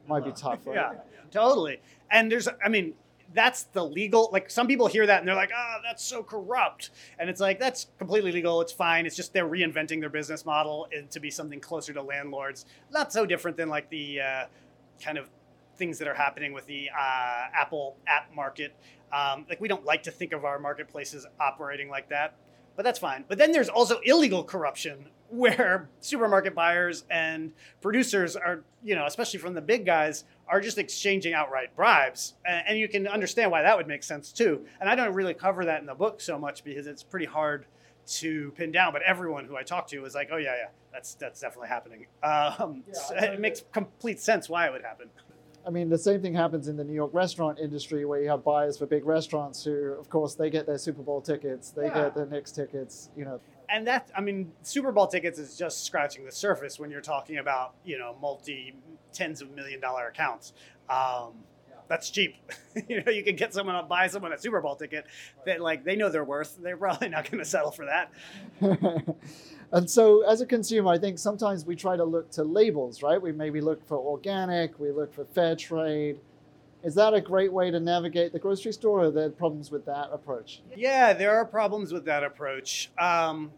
[0.08, 0.60] might be tough.
[0.66, 0.92] Yeah,
[1.30, 1.80] totally.
[2.10, 2.94] And there's, I mean,
[3.34, 4.30] that's the legal.
[4.32, 7.40] Like some people hear that and they're like, "Ah, oh, that's so corrupt," and it's
[7.40, 8.60] like that's completely legal.
[8.60, 9.06] It's fine.
[9.06, 12.66] It's just they're reinventing their business model to be something closer to landlords.
[12.92, 14.44] Not so different than like the uh,
[15.02, 15.28] kind of
[15.76, 18.74] things that are happening with the uh, Apple app market.
[19.12, 22.34] Um, like we don't like to think of our marketplaces operating like that,
[22.76, 23.24] but that's fine.
[23.26, 29.40] But then there's also illegal corruption where supermarket buyers and producers are, you know, especially
[29.40, 32.34] from the big guys, are just exchanging outright bribes.
[32.44, 34.64] And you can understand why that would make sense too.
[34.80, 37.66] And I don't really cover that in the book so much because it's pretty hard
[38.06, 38.92] to pin down.
[38.92, 42.06] But everyone who I talk to is like, oh, yeah, yeah, that's, that's definitely happening.
[42.22, 45.08] Um, yeah, so it makes complete sense why it would happen.
[45.66, 48.44] I mean, the same thing happens in the New York restaurant industry where you have
[48.44, 52.04] buyers for big restaurants who, of course, they get their Super Bowl tickets, they yeah.
[52.04, 53.40] get their Knicks tickets, you know.
[53.68, 57.38] And that, I mean, Super Bowl tickets is just scratching the surface when you're talking
[57.38, 58.76] about, you know, multi
[59.12, 60.52] tens of million dollar accounts.
[60.88, 61.32] Um,
[61.88, 62.36] that's cheap.
[62.88, 65.06] you know, you can get someone to buy someone a Super Bowl ticket
[65.46, 66.56] that like they know their worth.
[66.62, 68.12] They're probably not going to settle for that.
[69.72, 73.20] and so, as a consumer, I think sometimes we try to look to labels, right?
[73.20, 76.18] We maybe look for organic, we look for fair trade.
[76.84, 79.00] Is that a great way to navigate the grocery store?
[79.00, 80.60] Or are there problems with that approach?
[80.76, 82.90] Yeah, there are problems with that approach.
[82.96, 83.50] Um,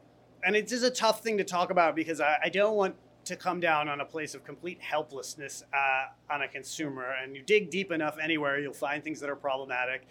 [0.42, 2.94] and it is a tough thing to talk about because I, I don't want
[3.26, 7.14] to come down on a place of complete helplessness uh, on a consumer.
[7.22, 10.06] And you dig deep enough anywhere, you'll find things that are problematic.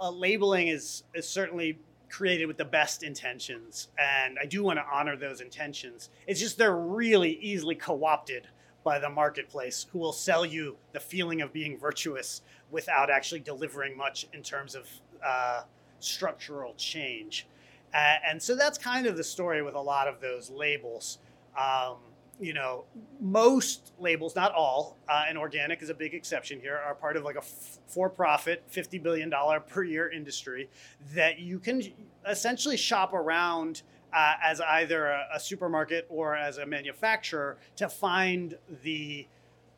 [0.00, 1.78] Uh, labeling is, is certainly
[2.10, 6.10] created with the best intentions, and I do want to honor those intentions.
[6.26, 8.48] It's just they're really easily co opted
[8.84, 13.96] by the marketplace who will sell you the feeling of being virtuous without actually delivering
[13.96, 14.88] much in terms of
[15.24, 15.62] uh,
[16.00, 17.46] structural change.
[17.92, 21.18] Uh, and so that's kind of the story with a lot of those labels.
[21.56, 21.96] Um,
[22.40, 22.84] you know,
[23.20, 27.24] most labels, not all, uh, and organic is a big exception here, are part of
[27.24, 29.32] like a f- for profit, $50 billion
[29.66, 30.68] per year industry
[31.14, 31.82] that you can
[32.28, 38.56] essentially shop around uh, as either a, a, supermarket or as a manufacturer to find
[38.82, 39.26] the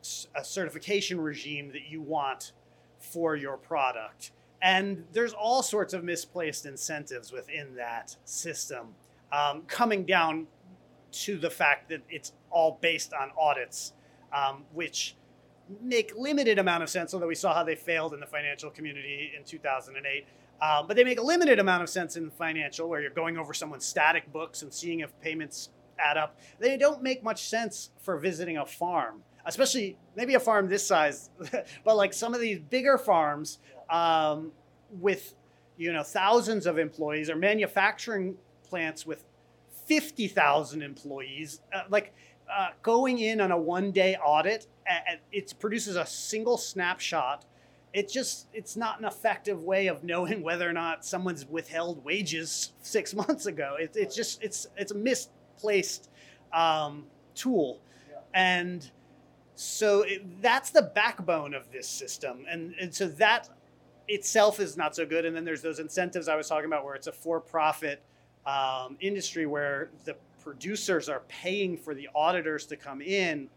[0.03, 2.53] certification regime that you want
[2.99, 4.31] for your product.
[4.63, 8.95] And there's all sorts of misplaced incentives within that system,
[9.33, 10.47] um, coming down
[11.13, 13.93] to the fact that it's all based on audits,
[14.33, 15.17] um, which
[15.83, 17.15] make limited amount of sense.
[17.15, 20.27] Although we saw how they failed in the financial community in 2008,
[20.63, 23.55] um, but they make a limited amount of sense in financial, where you're going over
[23.55, 26.39] someone's static books and seeing if payments add up.
[26.59, 31.31] They don't make much sense for visiting a farm, especially maybe a farm this size,
[31.85, 34.53] but like some of these bigger farms um,
[34.91, 35.35] with
[35.77, 38.37] you know thousands of employees or manufacturing
[38.69, 39.25] plants with
[39.91, 41.63] 50,000 employees.
[41.75, 42.15] Uh, like
[42.49, 47.45] uh, going in on a one day audit, uh, it produces a single snapshot
[47.93, 52.73] it just it's not an effective way of knowing whether or not someone's withheld wages
[52.83, 53.77] six months ago.
[53.79, 56.09] It, it's just it's it's a misplaced
[56.53, 58.19] um, tool, yeah.
[58.35, 58.91] and
[59.55, 63.49] so it, that's the backbone of this system, and and so that
[64.09, 65.25] itself is not so good.
[65.25, 68.03] And then there's those incentives I was talking about, where it's a for-profit
[68.47, 73.49] um, industry where the producers are paying for the auditors to come in.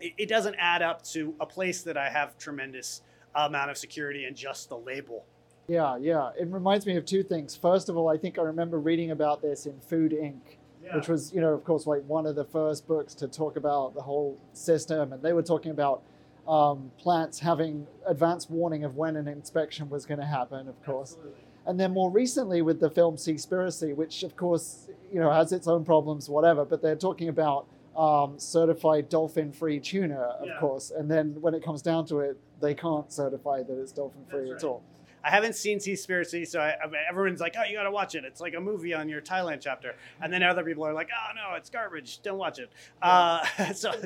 [0.00, 3.02] It, it doesn't add up to a place that I have tremendous
[3.34, 5.24] amount of security and just the label.
[5.68, 6.30] Yeah, yeah.
[6.38, 7.56] It reminds me of two things.
[7.56, 10.40] First of all, I think I remember reading about this in Food Inc.,
[10.82, 10.96] yeah.
[10.96, 13.94] which was, you know, of course, like one of the first books to talk about
[13.94, 15.12] the whole system.
[15.12, 16.02] And they were talking about
[16.46, 21.12] um, plants having advance warning of when an inspection was going to happen, of course.
[21.12, 21.40] Absolutely.
[21.66, 25.66] And then more recently with the film Seaspiracy, which of course, you know, has its
[25.66, 30.58] own problems, whatever, but they're talking about um, certified dolphin-free tuna, of yeah.
[30.60, 30.92] course.
[30.96, 34.56] And then when it comes down to it, they can't certify that it's dolphin-free right.
[34.56, 34.82] at all.
[35.24, 38.24] I haven't seen Seaspiracy, so I, I everyone's like, "Oh, you got to watch it.
[38.24, 41.34] It's like a movie on your Thailand chapter." And then other people are like, "Oh
[41.34, 42.22] no, it's garbage.
[42.22, 42.70] Don't watch it."
[43.02, 43.42] Yeah.
[43.58, 43.90] Uh, so.
[43.90, 44.04] It's,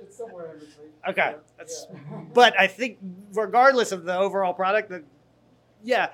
[0.00, 0.88] it's, somewhere in between.
[1.06, 2.20] Okay, yeah.
[2.32, 2.98] but I think
[3.34, 5.04] regardless of the overall product, that
[5.82, 6.10] yeah,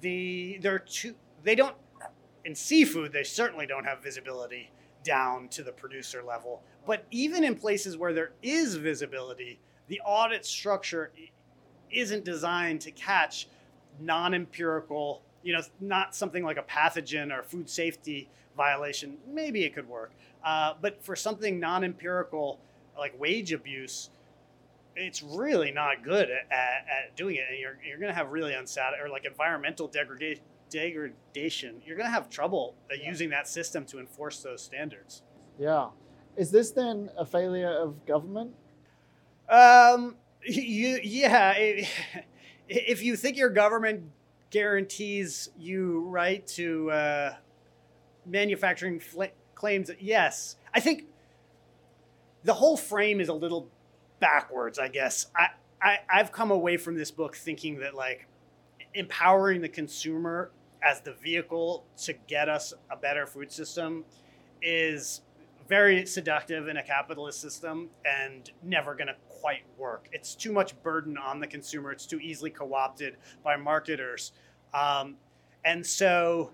[0.00, 1.14] the there are two.
[1.42, 1.76] They don't
[2.44, 3.12] in seafood.
[3.12, 4.70] They certainly don't have visibility
[5.02, 6.62] down to the producer level.
[6.86, 11.12] But even in places where there is visibility, the audit structure
[11.90, 13.48] isn't designed to catch
[14.00, 19.18] non empirical, you know, not something like a pathogen or food safety violation.
[19.28, 20.12] Maybe it could work.
[20.44, 22.60] Uh, but for something non empirical
[22.98, 24.10] like wage abuse,
[24.96, 27.44] it's really not good at, at, at doing it.
[27.50, 32.06] And you're, you're going to have really unsatisfied or like environmental degradation degradation, you're going
[32.06, 33.08] to have trouble uh, yeah.
[33.08, 35.22] using that system to enforce those standards.
[35.58, 35.88] Yeah.
[36.36, 38.52] Is this then a failure of government?
[39.48, 41.54] Um, you, yeah.
[42.68, 44.04] if you think your government
[44.50, 47.34] guarantees you right to uh,
[48.26, 50.56] manufacturing fl- claims, yes.
[50.74, 51.04] I think
[52.44, 53.68] the whole frame is a little
[54.20, 55.26] backwards, I guess.
[55.34, 55.48] I,
[55.82, 58.26] I, I've come away from this book thinking that, like,
[58.94, 60.50] empowering the consumer
[60.82, 64.04] as the vehicle to get us a better food system
[64.62, 65.22] is
[65.68, 70.08] very seductive in a capitalist system and never going to quite work.
[70.12, 71.90] It's too much burden on the consumer.
[71.90, 74.32] It's too easily co-opted by marketers.
[74.72, 75.16] Um,
[75.64, 76.52] and so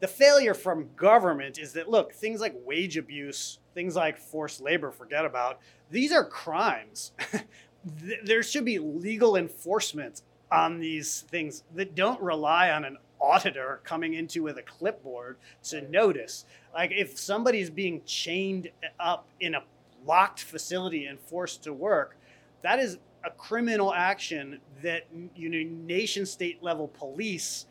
[0.00, 4.90] the failure from government is that look, things like wage abuse, things like forced labor,
[4.90, 5.60] forget about.
[5.90, 7.12] These are crimes.
[8.24, 14.14] there should be legal enforcement on these things that don't rely on an auditor coming
[14.14, 16.46] into with a clipboard to notice.
[16.74, 19.62] Like if somebody's being chained up in a
[20.06, 22.16] locked facility and forced to work,
[22.62, 27.66] that is a criminal action that you know nation state level police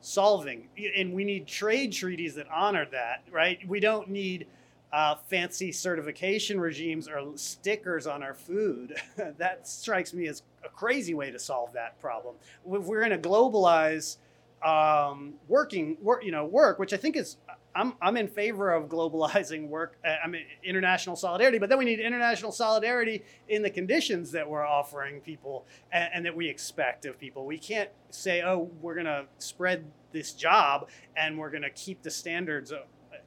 [0.00, 0.68] solving.
[0.96, 3.66] And we need trade treaties that honor that right?
[3.68, 4.46] We don't need
[4.92, 8.96] uh, fancy certification regimes or stickers on our food.
[9.38, 12.34] That strikes me as a crazy way to solve that problem.
[12.66, 14.16] If we're going to globalize
[14.62, 17.36] um, working work, you know, work, which I think is
[17.74, 19.96] I'm I'm in favor of globalizing work.
[20.04, 24.48] Uh, I mean international solidarity, but then we need international solidarity in the conditions that
[24.48, 27.46] we're offering people and, and that we expect of people.
[27.46, 32.02] We can't say, oh, we're going to spread this job and we're going to keep
[32.02, 32.80] the standards, uh,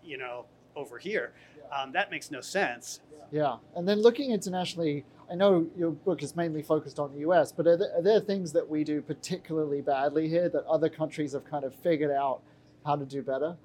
[0.04, 0.46] you know,
[0.76, 1.34] over here.
[1.72, 3.00] Um, that makes no sense.
[3.32, 7.52] Yeah, and then looking internationally, I know your book is mainly focused on the US,
[7.52, 11.34] but are there, are there, things that we do particularly badly here that other countries
[11.34, 12.42] have kind of figured out
[12.86, 13.56] how to do better?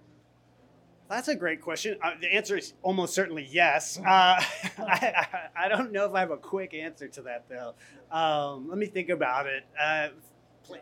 [1.09, 1.97] That's a great question.
[2.03, 3.99] Uh, the answer is almost certainly yes.
[3.99, 4.03] Uh,
[4.79, 7.75] I, I, don't know if I have a quick answer to that, though.
[8.15, 9.65] Um, let me think about it.
[9.81, 10.09] Uh,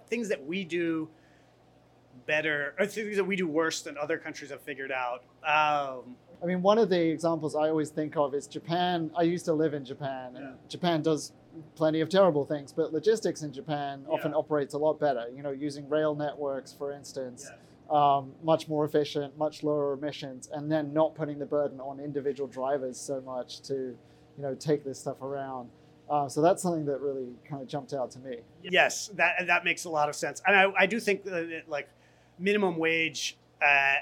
[0.08, 1.08] things that we do
[2.26, 5.22] better or things that we do worse than other countries have figured out.
[5.44, 9.10] Um, I mean, one of the examples I always think of is Japan.
[9.16, 10.52] I used to live in Japan, and Yeah.
[10.68, 11.32] Japan does
[11.74, 15.28] plenty of terrible things, but logistics in Japan often operates a lot better.
[15.34, 17.50] You know, using rail networks, for instance,
[17.90, 22.48] um, much more efficient, much lower emissions, and then not putting the burden on individual
[22.48, 25.68] drivers so much to, you know, take this stuff around.
[26.08, 28.38] Uh, so that's something that really kind of jumped out to me.
[28.62, 31.88] Yes, that that makes a lot of sense, and I, I do think that like
[32.38, 33.36] minimum wage.
[33.60, 33.96] Uh,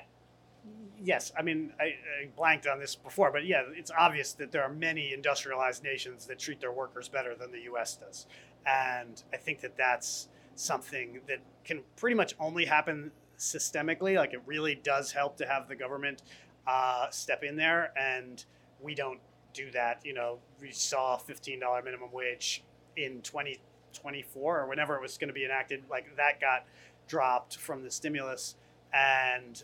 [1.03, 4.62] yes, I mean I, I blanked on this before, but yeah, it's obvious that there
[4.62, 7.97] are many industrialized nations that treat their workers better than the U.S.
[7.97, 8.26] does,
[8.66, 13.12] and I think that that's something that can pretty much only happen
[13.45, 14.17] systemically.
[14.17, 16.23] Like it really does help to have the government
[16.67, 18.45] uh, step in there, and
[18.81, 19.21] we don't
[19.53, 20.01] do that.
[20.05, 22.65] You know, we saw fifteen dollar minimum wage
[22.97, 25.83] in 2024 or whenever it was going to be enacted.
[25.91, 26.65] Like that got
[27.07, 28.57] dropped from the stimulus,
[28.93, 29.63] and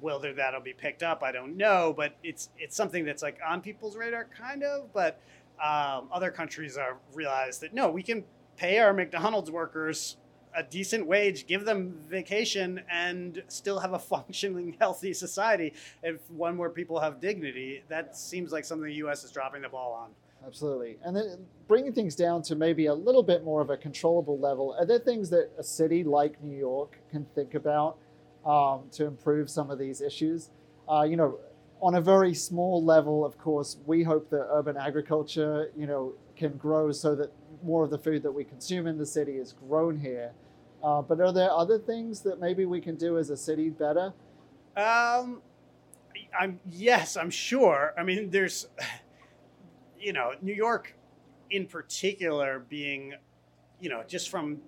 [0.00, 1.94] whether that'll be picked up, I don't know.
[1.96, 4.92] But it's it's something that's like on people's radar, kind of.
[4.92, 5.20] But
[5.62, 8.24] um, other countries are realize that no, we can
[8.56, 10.16] pay our McDonald's workers
[10.56, 15.72] a decent wage, give them vacation, and still have a functioning, healthy society.
[16.02, 19.24] If one where people have dignity, that seems like something the U.S.
[19.24, 20.10] is dropping the ball on.
[20.46, 20.98] Absolutely.
[21.02, 24.76] And then bringing things down to maybe a little bit more of a controllable level,
[24.78, 27.96] are there things that a city like New York can think about
[28.44, 30.50] um, to improve some of these issues?
[30.90, 31.38] Uh, you know,
[31.80, 36.56] on a very small level, of course, we hope that urban agriculture, you know, can
[36.56, 37.32] grow so that
[37.62, 40.32] more of the food that we consume in the city is grown here.
[40.84, 44.12] Uh, but are there other things that maybe we can do as a city better?
[44.76, 45.40] Um,
[46.38, 47.94] I'm yes, I'm sure.
[47.98, 48.66] I mean, there's,
[49.98, 50.94] you know, New York,
[51.50, 53.14] in particular, being,
[53.80, 54.58] you know, just from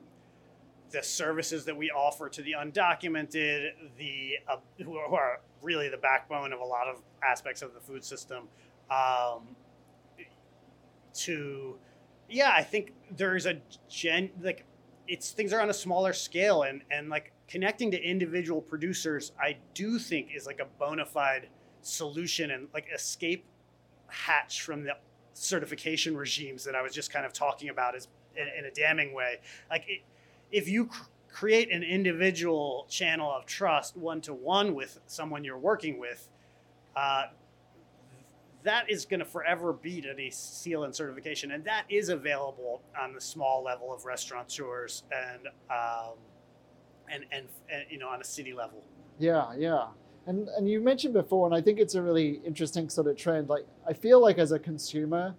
[0.90, 5.88] the services that we offer to the undocumented, the uh, who are- who are really
[5.88, 8.48] the backbone of a lot of aspects of the food system.
[8.90, 9.54] Um,
[11.14, 11.76] to,
[12.28, 14.64] yeah, I think there's a gen like
[15.08, 19.56] it's things are on a smaller scale and and like connecting to individual producers i
[19.74, 21.48] do think is like a bona fide
[21.82, 23.44] solution and like escape
[24.08, 24.92] hatch from the
[25.34, 29.14] certification regimes that i was just kind of talking about as in, in a damning
[29.14, 29.38] way.
[29.70, 30.00] Like it,
[30.52, 35.58] if you cr- create an individual channel of trust one to one with someone you're
[35.58, 36.28] working with
[36.94, 37.24] uh,
[38.66, 43.12] that is going to forever beat any seal and certification, and that is available on
[43.12, 46.14] the small level of restaurateurs and um,
[47.08, 48.84] and, and and you know on a city level.
[49.18, 49.86] Yeah, yeah.
[50.26, 53.48] And and you mentioned before, and I think it's a really interesting sort of trend.
[53.48, 55.34] Like I feel like as a consumer,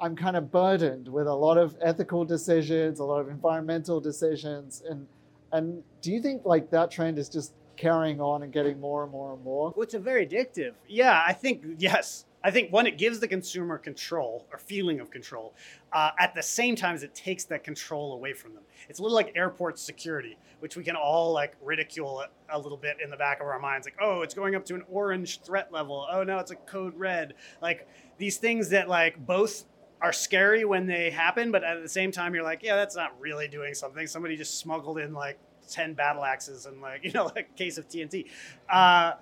[0.00, 4.82] I'm kind of burdened with a lot of ethical decisions, a lot of environmental decisions,
[4.88, 5.06] and
[5.52, 9.12] and do you think like that trend is just carrying on and getting more and
[9.12, 9.72] more and more?
[9.76, 10.72] Well, it's a very addictive.
[10.88, 12.26] Yeah, I think yes.
[12.42, 15.54] I think one, it gives the consumer control or feeling of control.
[15.92, 18.62] Uh, at the same time as it takes that control away from them.
[18.88, 22.78] It's a little like airport security, which we can all like ridicule a, a little
[22.78, 23.86] bit in the back of our minds.
[23.86, 26.06] Like, oh, it's going up to an orange threat level.
[26.10, 27.34] Oh no, it's a code red.
[27.60, 27.86] Like
[28.18, 29.64] these things that like both
[30.00, 33.18] are scary when they happen, but at the same time, you're like, yeah, that's not
[33.20, 34.06] really doing something.
[34.06, 35.38] Somebody just smuggled in like
[35.68, 38.26] 10 battle axes and like, you know, like a case of TNT.
[38.68, 39.12] Uh,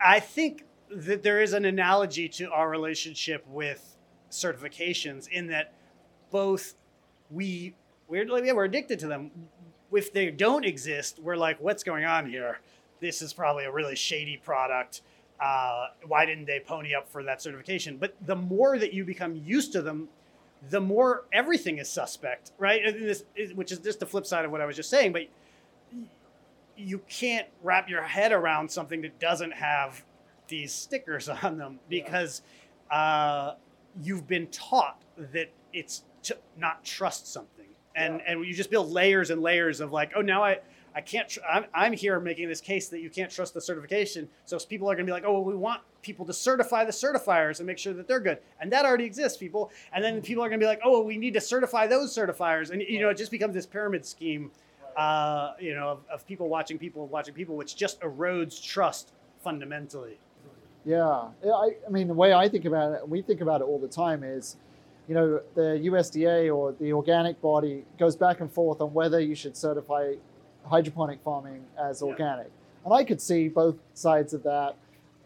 [0.00, 0.64] I think
[0.94, 3.96] that there is an analogy to our relationship with
[4.30, 5.72] certifications in that
[6.30, 6.74] both
[7.30, 7.74] we
[8.08, 9.30] weirdly yeah, we're addicted to them.
[9.92, 12.60] If they don't exist, we're like, what's going on here?
[13.00, 15.02] This is probably a really shady product.
[15.40, 17.96] Uh, why didn't they pony up for that certification?
[17.96, 20.08] But the more that you become used to them,
[20.68, 22.82] the more everything is suspect, right?
[22.84, 25.12] This is, which is just the flip side of what I was just saying.
[25.12, 25.22] But
[26.76, 30.04] you can't wrap your head around something that doesn't have
[30.50, 32.42] these stickers on them because
[32.90, 33.54] uh,
[34.02, 39.30] you've been taught that it's to not trust something, and and you just build layers
[39.30, 40.58] and layers of like, oh, now I.
[40.92, 41.28] I can't.
[41.28, 44.28] Tr- I'm, I'm here making this case that you can't trust the certification.
[44.44, 46.90] So people are going to be like, "Oh, well, we want people to certify the
[46.90, 49.70] certifiers and make sure that they're good," and that already exists, people.
[49.92, 52.12] And then people are going to be like, "Oh, well, we need to certify those
[52.12, 54.50] certifiers," and you know, it just becomes this pyramid scheme,
[54.96, 59.12] uh, you know, of, of people watching people watching people, which just erodes trust
[59.44, 60.18] fundamentally.
[60.84, 63.64] Yeah, Yeah, I, I mean, the way I think about it, we think about it
[63.64, 64.56] all the time is,
[65.08, 69.34] you know, the USDA or the organic body goes back and forth on whether you
[69.34, 70.14] should certify
[70.64, 72.08] hydroponic farming as Yeah.
[72.08, 72.50] organic.
[72.84, 74.74] And I could see both sides of that.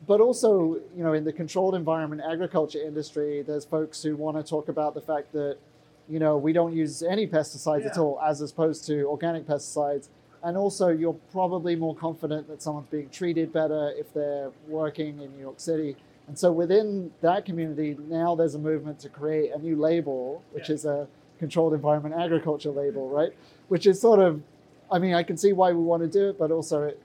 [0.07, 4.43] But also, you know, in the controlled environment agriculture industry, there's folks who want to
[4.43, 5.57] talk about the fact that,
[6.09, 10.09] you know, we don't use any pesticides at all as opposed to organic pesticides.
[10.45, 15.33] And also you're probably more confident that someone's being treated better if they're working in
[15.35, 15.97] New York City.
[16.29, 20.69] And so within that community, now there's a movement to create a new label, which
[20.69, 20.75] Yeah.
[20.75, 23.33] is a controlled environment agriculture label, right?
[23.69, 24.41] Which is sort of,
[24.91, 27.01] I mean, I can see why we want to do it, but also it,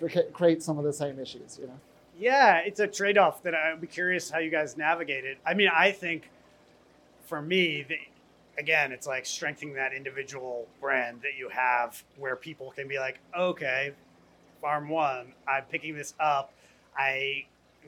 [0.00, 1.78] it creates some of the same issues, you know?
[2.18, 5.38] Yeah, it's a trade off that I'd be curious how you guys navigate it.
[5.46, 6.30] I mean, I think
[7.26, 7.96] for me, the,
[8.58, 13.18] again, it's like strengthening that individual brand that you have where people can be like,
[13.36, 13.92] okay,
[14.60, 16.52] Farm One, I'm picking this up.
[16.96, 17.46] I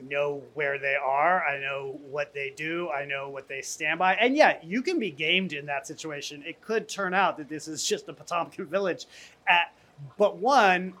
[0.09, 1.43] know where they are.
[1.43, 2.89] I know what they do.
[2.89, 4.13] I know what they stand by.
[4.15, 6.43] And yeah, you can be gamed in that situation.
[6.45, 9.05] It could turn out that this is just a Potemkin village.
[9.47, 9.73] At,
[10.17, 10.93] but one,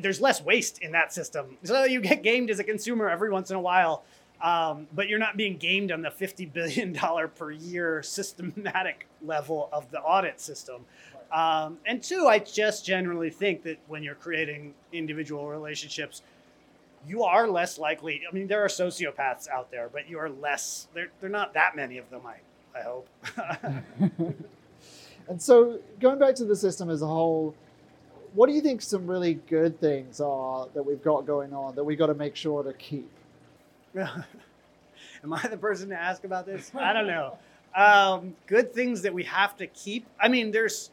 [0.00, 1.56] there's less waste in that system.
[1.64, 4.04] So you get gamed as a consumer every once in a while,
[4.42, 6.94] um, but you're not being gamed on the $50 billion
[7.36, 10.84] per year systematic level of the audit system.
[11.32, 16.22] Um, and two, I just generally think that when you're creating individual relationships,
[17.06, 18.22] you are less likely.
[18.28, 20.88] I mean, there are sociopaths out there, but you are less.
[20.92, 22.22] There, are not that many of them.
[22.26, 23.08] I, I hope.
[25.30, 27.54] And so, going back to the system as a whole,
[28.34, 31.84] what do you think some really good things are that we've got going on that
[31.84, 33.08] we've got to make sure to keep?
[33.94, 36.70] Am I the person to ask about this?
[36.78, 37.38] I don't know.
[37.74, 40.06] Um, good things that we have to keep.
[40.18, 40.90] I mean, there's.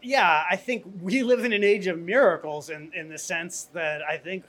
[0.00, 4.00] Yeah, I think we live in an age of miracles in, in the sense that
[4.02, 4.44] I think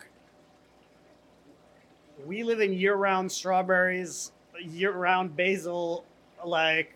[2.25, 6.05] we live in year round strawberries, year round basil,
[6.45, 6.93] like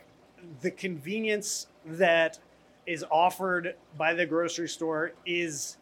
[0.62, 2.40] the convenience that
[2.86, 5.78] is offered by the grocery store is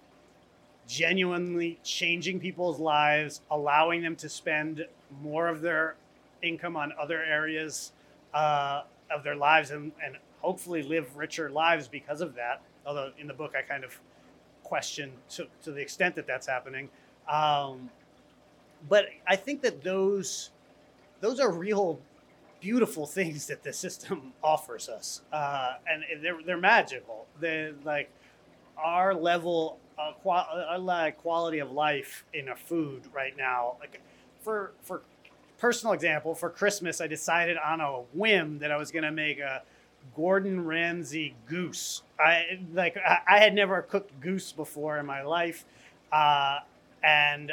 [0.91, 4.85] genuinely changing people's lives, allowing them to spend
[5.21, 5.95] more of their
[6.43, 7.93] income on other areas
[8.33, 12.61] uh, of their lives and, and hopefully live richer lives because of that.
[12.85, 13.97] Although in the book, I kind of
[14.63, 16.89] question to, to the extent that that's happening.
[17.29, 17.89] Um,
[18.89, 20.49] but I think that those
[21.21, 21.99] those are real
[22.59, 27.27] beautiful things that the system offers us, uh, and they're they're magical.
[27.39, 28.09] They're like
[28.77, 29.77] our level
[30.25, 33.75] our like quality of life in a food right now.
[33.79, 34.01] Like
[34.41, 35.01] for for
[35.57, 39.39] personal example, for Christmas, I decided on a whim that I was going to make
[39.39, 39.61] a
[40.15, 42.01] Gordon Ramsay goose.
[42.19, 45.65] I like I, I had never cooked goose before in my life,
[46.11, 46.59] uh,
[47.03, 47.51] and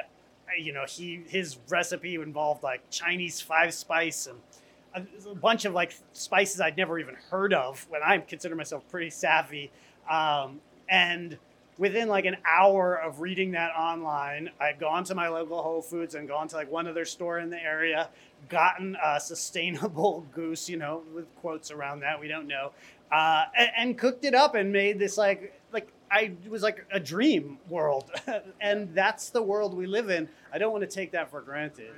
[0.59, 4.38] you know he his recipe involved like Chinese five spice and
[4.94, 8.82] a, a bunch of like spices I'd never even heard of when I consider myself
[8.88, 9.70] pretty savvy.
[10.11, 11.36] Um, and
[11.79, 16.14] within like an hour of reading that online, I'd gone to my local Whole Foods
[16.14, 18.11] and gone to like one other store in the area,
[18.49, 22.72] gotten a sustainable goose, you know, with quotes around that, we don't know,
[23.12, 27.01] uh, and, and cooked it up and made this like like I was like a
[27.01, 28.11] dream world,
[28.61, 30.29] and that's the world we live in.
[30.53, 31.93] I don't want to take that for granted.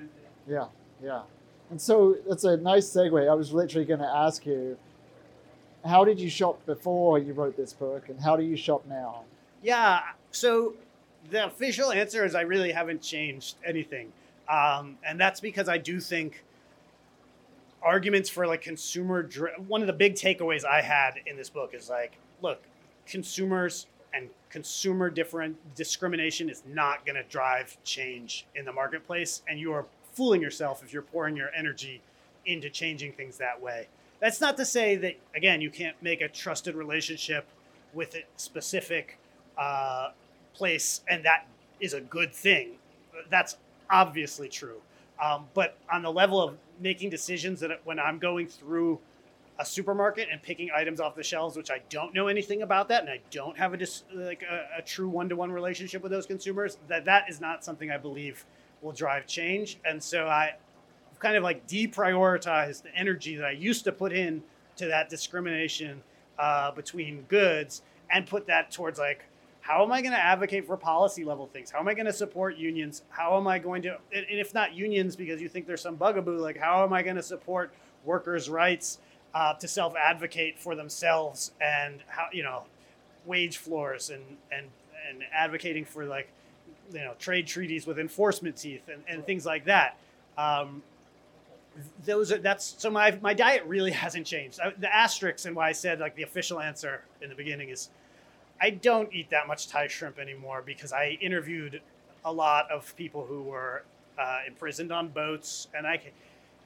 [0.47, 0.67] Yeah,
[1.03, 1.23] yeah.
[1.71, 3.31] And so that's a nice segue.
[3.31, 4.77] I was literally going to ask you,
[5.85, 9.23] how did you shop before you wrote this book, and how do you shop now?
[9.63, 10.01] Yeah.
[10.31, 10.75] So
[11.31, 14.13] the official answer is I really haven't changed anything.
[14.49, 16.43] Um, and that's because I do think
[17.83, 19.29] arguments for like consumer
[19.67, 22.63] one of the big takeaways I had in this book is like, look,
[23.07, 29.59] consumers and consumer different discrimination is not going to drive change in the marketplace and
[29.59, 32.03] you are fooling yourself if you're pouring your energy
[32.45, 33.87] into changing things that way.
[34.19, 37.47] That's not to say that again you can't make a trusted relationship
[37.95, 39.19] with a specific
[39.61, 40.11] uh,
[40.55, 41.47] place, and that
[41.81, 42.73] is a good thing.
[43.29, 43.57] That's
[43.89, 44.81] obviously true.
[45.23, 48.99] Um, but on the level of making decisions that when I'm going through
[49.59, 53.03] a supermarket and picking items off the shelves, which I don't know anything about that,
[53.03, 56.79] and I don't have a dis- like a, a true one-to-one relationship with those consumers,
[56.89, 58.47] that that is not something I believe
[58.81, 59.79] will drive change.
[59.85, 60.55] And so I
[61.19, 64.43] kind of like deprioritized the energy that I used to put in
[64.77, 66.03] to that discrimination
[66.39, 69.25] uh, between goods and put that towards like
[69.61, 71.71] how am I going to advocate for policy level things?
[71.71, 73.03] How am I going to support unions?
[73.11, 76.39] How am I going to, and if not unions because you think there's some bugaboo,
[76.39, 77.73] like how am I going to support
[78.05, 78.99] workers' rights
[79.35, 82.65] uh, to self advocate for themselves and how, you know,
[83.27, 84.67] wage floors and, and,
[85.09, 86.29] and advocating for like,
[86.93, 89.97] you know, trade treaties with enforcement teeth and, and things like that.
[90.37, 90.83] Um,
[92.05, 94.59] those are that's so my my diet really hasn't changed.
[94.61, 97.91] I, the asterisks and why I said like the official answer in the beginning is
[98.61, 101.81] I don't eat that much Thai shrimp anymore because I interviewed
[102.25, 103.85] a lot of people who were
[104.19, 106.11] uh, imprisoned on boats, and I can,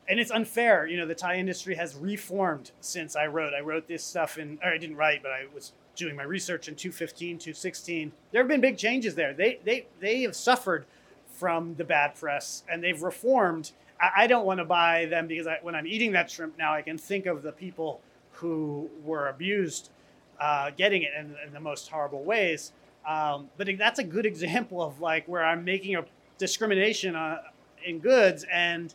[0.09, 0.87] and it's unfair.
[0.87, 3.55] You know, the Thai industry has reformed since I wrote.
[3.55, 6.67] I wrote this stuff in, or I didn't write, but I was doing my research
[6.69, 8.13] in 215, 216.
[8.33, 9.33] There have been big changes there.
[9.33, 10.87] They they they have suffered
[11.29, 13.73] from the bad press, and they've reformed.
[14.01, 16.73] I, I don't want to buy them because I, when I'm eating that shrimp now,
[16.75, 18.01] I can think of the people
[18.33, 19.91] who were abused,
[20.41, 22.73] uh, getting it in, in, the most horrible ways.
[23.07, 26.05] Um, but that's a good example of like where I'm making a
[26.39, 27.39] discrimination uh,
[27.85, 28.95] in goods and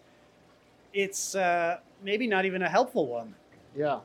[0.93, 3.35] it's uh, maybe not even a helpful one.
[3.75, 3.99] Yeah.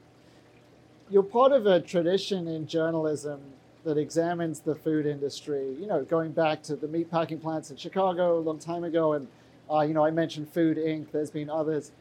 [1.11, 3.41] You're part of a tradition in journalism
[3.85, 7.77] that examines the food industry, you know, going back to the meat packing plants in
[7.77, 9.13] Chicago a long time ago.
[9.13, 9.29] And,
[9.71, 11.93] uh, you know, I mentioned Food Inc., there's been others.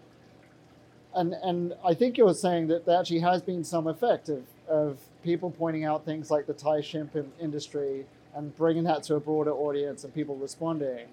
[1.14, 4.98] And, and I think you're saying that there actually has been some effect of, of
[5.24, 8.06] people pointing out things like the Thai shrimp industry
[8.36, 11.08] and bringing that to a broader audience and people responding.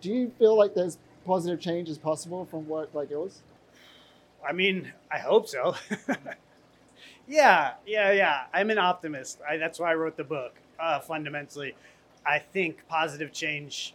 [0.00, 3.42] Do you feel like there's positive change is possible from work like yours?
[4.46, 5.74] I mean, I hope so.
[7.26, 8.42] yeah, yeah, yeah.
[8.52, 9.40] I'm an optimist.
[9.48, 10.54] I, that's why I wrote the book.
[10.78, 11.74] Uh, fundamentally,
[12.24, 13.94] I think positive change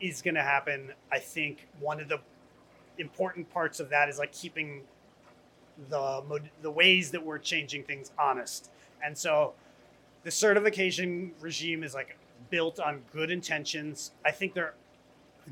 [0.00, 0.92] is going to happen.
[1.12, 2.18] I think one of the
[2.98, 4.82] important parts of that is like keeping
[5.90, 8.70] the the ways that we're changing things honest.
[9.04, 9.54] And so,
[10.24, 12.16] the certification regime is like
[12.50, 14.12] built on good intentions.
[14.24, 14.74] I think there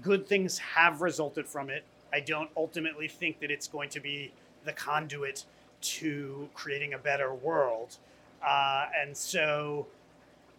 [0.03, 1.85] good things have resulted from it.
[2.13, 4.33] I don't ultimately think that it's going to be
[4.65, 5.45] the conduit
[5.81, 7.99] to creating a better world.
[8.47, 9.87] Uh, and so,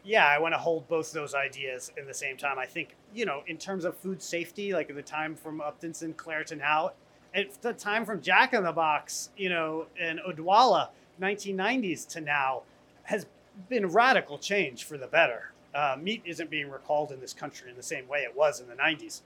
[0.03, 2.59] yeah, I want to hold both those ideas in the same time.
[2.59, 6.43] I think, you know, in terms of food safety, like the time from Upton Sinclair
[6.45, 6.91] to now,
[7.33, 10.89] and the time from Jack in the Box, you know, and Odwalla,
[11.21, 12.61] 1990s to now,
[13.05, 13.25] has
[13.69, 17.75] been radical change for the better uh, meat isn't being recalled in this country in
[17.75, 19.21] the same way it was in the 90s.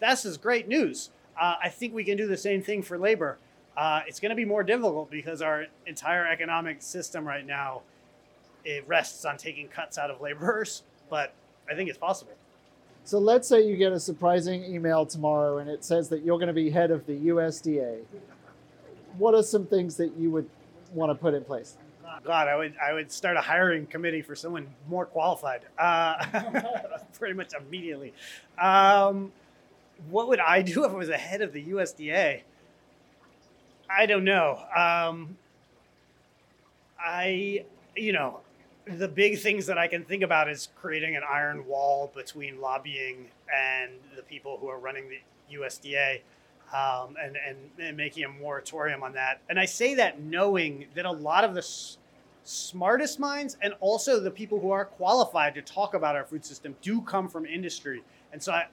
[0.00, 1.10] This is great news.
[1.38, 3.36] Uh, I think we can do the same thing for labor.
[3.76, 7.82] Uh, it's going to be more difficult because our entire economic system right now
[8.64, 11.34] it rests on taking cuts out of laborers, but
[11.70, 12.32] I think it's possible.
[13.04, 16.48] So let's say you get a surprising email tomorrow and it says that you're going
[16.48, 18.00] to be head of the USDA.
[19.18, 20.48] What are some things that you would
[20.94, 21.76] want to put in place?
[22.24, 26.24] God, I would I would start a hiring committee for someone more qualified, uh,
[27.18, 28.12] pretty much immediately.
[28.60, 29.32] Um,
[30.08, 32.42] what would I do if I was the head of the USDA?
[33.88, 34.58] I don't know.
[34.74, 35.36] Um,
[36.98, 37.64] I,
[37.96, 38.40] you know,
[38.86, 43.26] the big things that I can think about is creating an iron wall between lobbying
[43.54, 46.20] and the people who are running the USDA.
[46.72, 49.40] Um, and, and, and, making a moratorium on that.
[49.48, 51.62] And I say that knowing that a lot of the
[52.44, 56.74] smartest minds and also the people who are qualified to talk about our food system
[56.82, 58.02] do come from industry.
[58.32, 58.66] And so I,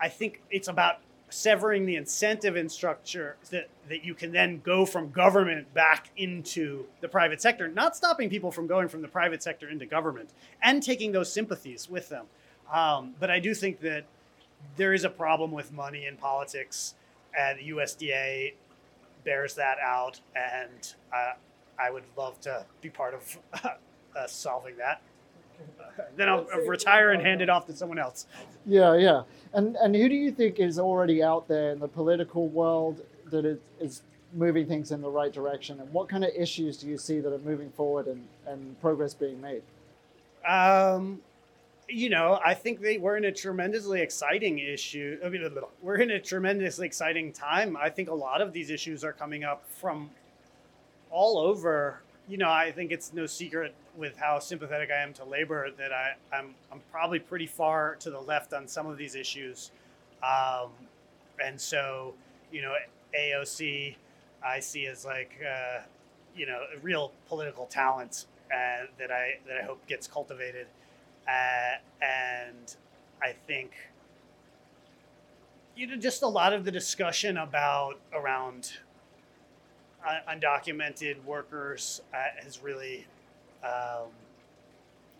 [0.00, 4.84] I think it's about severing the incentive and structure that, that you can then go
[4.84, 9.42] from government back into the private sector, not stopping people from going from the private
[9.42, 10.30] sector into government
[10.62, 12.26] and taking those sympathies with them.
[12.72, 14.04] Um, but I do think that
[14.76, 16.94] there is a problem with money in politics,
[17.38, 18.54] and USDA
[19.24, 20.20] bears that out.
[20.34, 21.32] And uh,
[21.82, 23.38] I would love to be part of
[24.16, 25.02] uh, solving that.
[26.16, 28.26] then I'll retire and hand it off to someone else.
[28.66, 29.22] Yeah, yeah.
[29.52, 33.44] And and who do you think is already out there in the political world that
[33.44, 34.02] is, is
[34.32, 35.80] moving things in the right direction?
[35.80, 39.14] And what kind of issues do you see that are moving forward and, and progress
[39.14, 39.62] being made?
[40.46, 41.20] Um,
[41.88, 45.18] you know, I think they, we're in a tremendously exciting issue.
[45.24, 45.46] I mean,
[45.82, 47.76] we're in a tremendously exciting time.
[47.76, 50.10] I think a lot of these issues are coming up from
[51.12, 52.00] all over.
[52.28, 55.92] You know, I think it's no secret with how sympathetic I am to labor that
[55.92, 59.70] I, I'm, I'm probably pretty far to the left on some of these issues.
[60.22, 60.70] Um,
[61.44, 62.14] and so,
[62.50, 62.74] you know,
[63.18, 63.96] AOC,
[64.44, 65.80] I see as like, uh,
[66.34, 70.66] you know, a real political talent uh, that I that I hope gets cultivated,
[71.26, 72.76] uh, and
[73.22, 73.72] I think,
[75.76, 78.72] you know, just a lot of the discussion about around
[80.28, 83.06] undocumented workers uh, has really
[83.64, 84.08] um,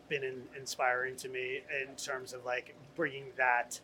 [0.09, 3.81] been in, inspiring to me in terms of like bringing that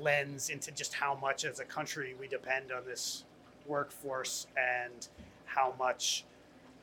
[0.00, 3.24] lens into just how much as a country we depend on this
[3.66, 5.08] workforce and
[5.44, 6.24] how much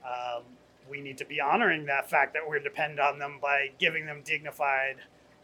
[0.06, 0.44] um,
[0.90, 4.22] we need to be honoring that fact that we're depend on them by giving them
[4.24, 4.98] dignified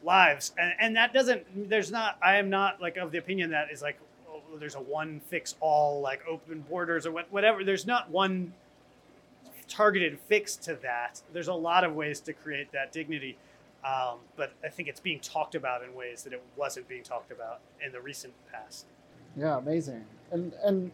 [0.04, 0.54] lives.
[0.58, 3.82] And, and that doesn't there's not i am not like of the opinion that is
[3.82, 3.98] like
[4.60, 7.64] there's a one fix all like open borders or whatever.
[7.64, 8.54] There's not one
[9.68, 11.22] targeted fix to that.
[11.34, 13.38] There's a lot of ways to create that dignity.
[13.84, 17.32] Um, but I think it's being talked about in ways that it wasn't being talked
[17.32, 18.86] about in the recent past.
[19.38, 20.06] Yeah, amazing.
[20.32, 20.92] And and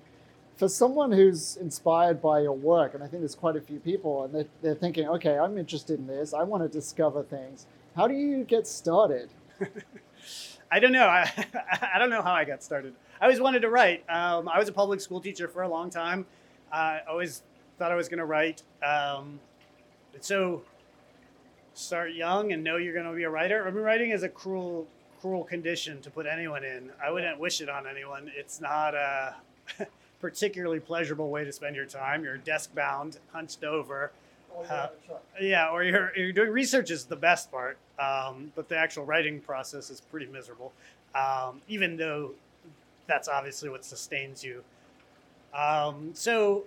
[0.58, 4.26] for someone who's inspired by your work, and I think there's quite a few people,
[4.26, 6.34] and they're, they're thinking, okay, I'm interested in this.
[6.34, 7.66] I want to discover things.
[7.96, 9.30] How do you get started?
[10.72, 11.08] I don't know.
[11.08, 11.30] I,
[11.96, 12.94] I don't know how I got started.
[13.22, 14.04] I always wanted to write.
[14.10, 16.26] Um, I was a public school teacher for a long time.
[16.74, 17.44] I always
[17.78, 18.64] thought I was going to write.
[18.84, 19.40] Um,
[20.22, 20.64] so
[21.76, 23.68] start young and know you're going to be a writer.
[23.68, 24.88] I mean, writing is a cruel,
[25.22, 26.90] cruel condition to put anyone in.
[27.04, 28.32] I wouldn't wish it on anyone.
[28.36, 29.36] It's not a
[30.20, 32.24] particularly pleasurable way to spend your time.
[32.24, 34.12] You're desk bound, hunched over.
[34.68, 34.88] Uh,
[35.40, 39.40] yeah, or you're, you're doing research is the best part, um, but the actual writing
[39.40, 40.74] process is pretty miserable.
[41.14, 42.32] Um, even though
[43.12, 44.64] that's obviously what sustains you.
[45.54, 46.64] Um, so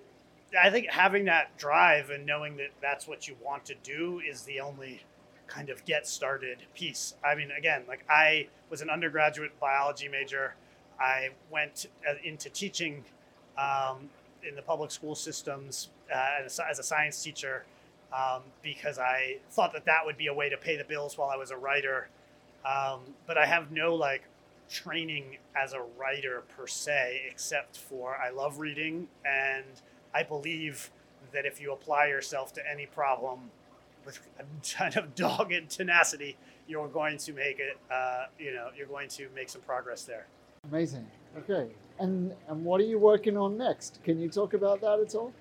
[0.62, 4.42] I think having that drive and knowing that that's what you want to do is
[4.42, 5.02] the only
[5.46, 7.14] kind of get started piece.
[7.24, 10.54] I mean, again, like I was an undergraduate biology major.
[11.00, 13.04] I went uh, into teaching
[13.56, 14.10] um,
[14.46, 17.64] in the public school systems uh, as, a science teacher
[18.12, 21.30] um, because I thought that that would be a way to pay the bills while
[21.30, 22.08] I was a writer.
[22.66, 24.22] Um, but I have no like
[24.68, 29.64] training as a writer per se, except for I love reading and
[30.14, 30.90] I believe
[31.32, 33.50] that if you apply yourself to any problem
[34.04, 34.44] with a
[34.76, 36.36] kind of dogged tenacity,
[36.66, 37.78] you're going to make it.
[37.90, 40.26] Uh, you know, you're going to make some progress there.
[40.68, 41.06] Amazing.
[41.38, 41.68] Okay.
[41.98, 44.00] And and what are you working on next?
[44.04, 45.32] Can you talk about that at all?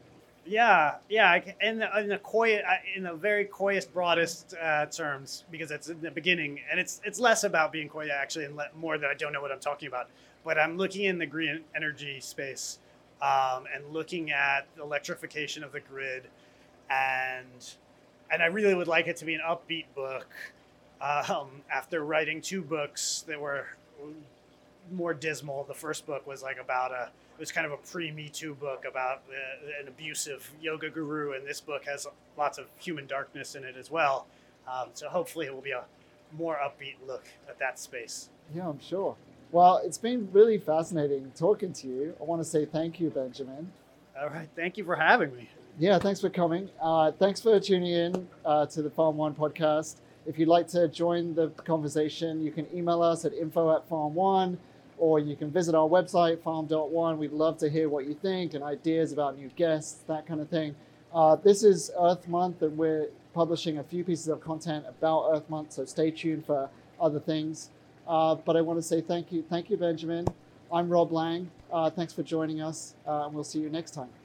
[0.45, 1.39] Yeah, yeah.
[1.61, 2.61] In the, in the coy,
[2.95, 7.19] in the very coyest, broadest uh, terms, because it's in the beginning, and it's it's
[7.19, 10.09] less about being coy actually, and more that I don't know what I'm talking about.
[10.43, 12.79] But I'm looking in the green energy space
[13.21, 16.23] um, and looking at the electrification of the grid,
[16.89, 17.75] and
[18.29, 20.27] and I really would like it to be an upbeat book.
[21.01, 23.67] Um, after writing two books that were
[24.91, 28.11] more dismal, the first book was like about a it was kind of a pre
[28.11, 32.05] Me Too book about uh, an abusive yoga guru, and this book has
[32.37, 34.27] lots of human darkness in it as well.
[34.67, 35.83] Um, so hopefully, it will be a
[36.37, 38.29] more upbeat look at that space.
[38.53, 39.15] Yeah, I'm sure.
[39.51, 42.15] Well, it's been really fascinating talking to you.
[42.19, 43.71] I want to say thank you, Benjamin.
[44.19, 44.49] All right.
[44.55, 45.49] Thank you for having me.
[45.79, 46.69] Yeah, thanks for coming.
[46.79, 49.97] Uh, thanks for tuning in uh, to the Farm One podcast.
[50.25, 54.13] If you'd like to join the conversation, you can email us at info at Farm
[54.13, 54.57] One,
[55.03, 57.17] or you can visit our website, farm.one.
[57.17, 60.47] We'd love to hear what you think and ideas about new guests, that kind of
[60.47, 60.75] thing.
[61.13, 65.49] Uh, this is Earth Month, and we're publishing a few pieces of content about Earth
[65.49, 66.69] Month, so stay tuned for
[67.01, 67.69] other things.
[68.07, 69.43] Uh, but I want to say thank you.
[69.49, 70.25] Thank you, Benjamin.
[70.71, 71.51] I'm Rob Laing.
[71.69, 74.22] Uh, thanks for joining us, uh, and we'll see you next time.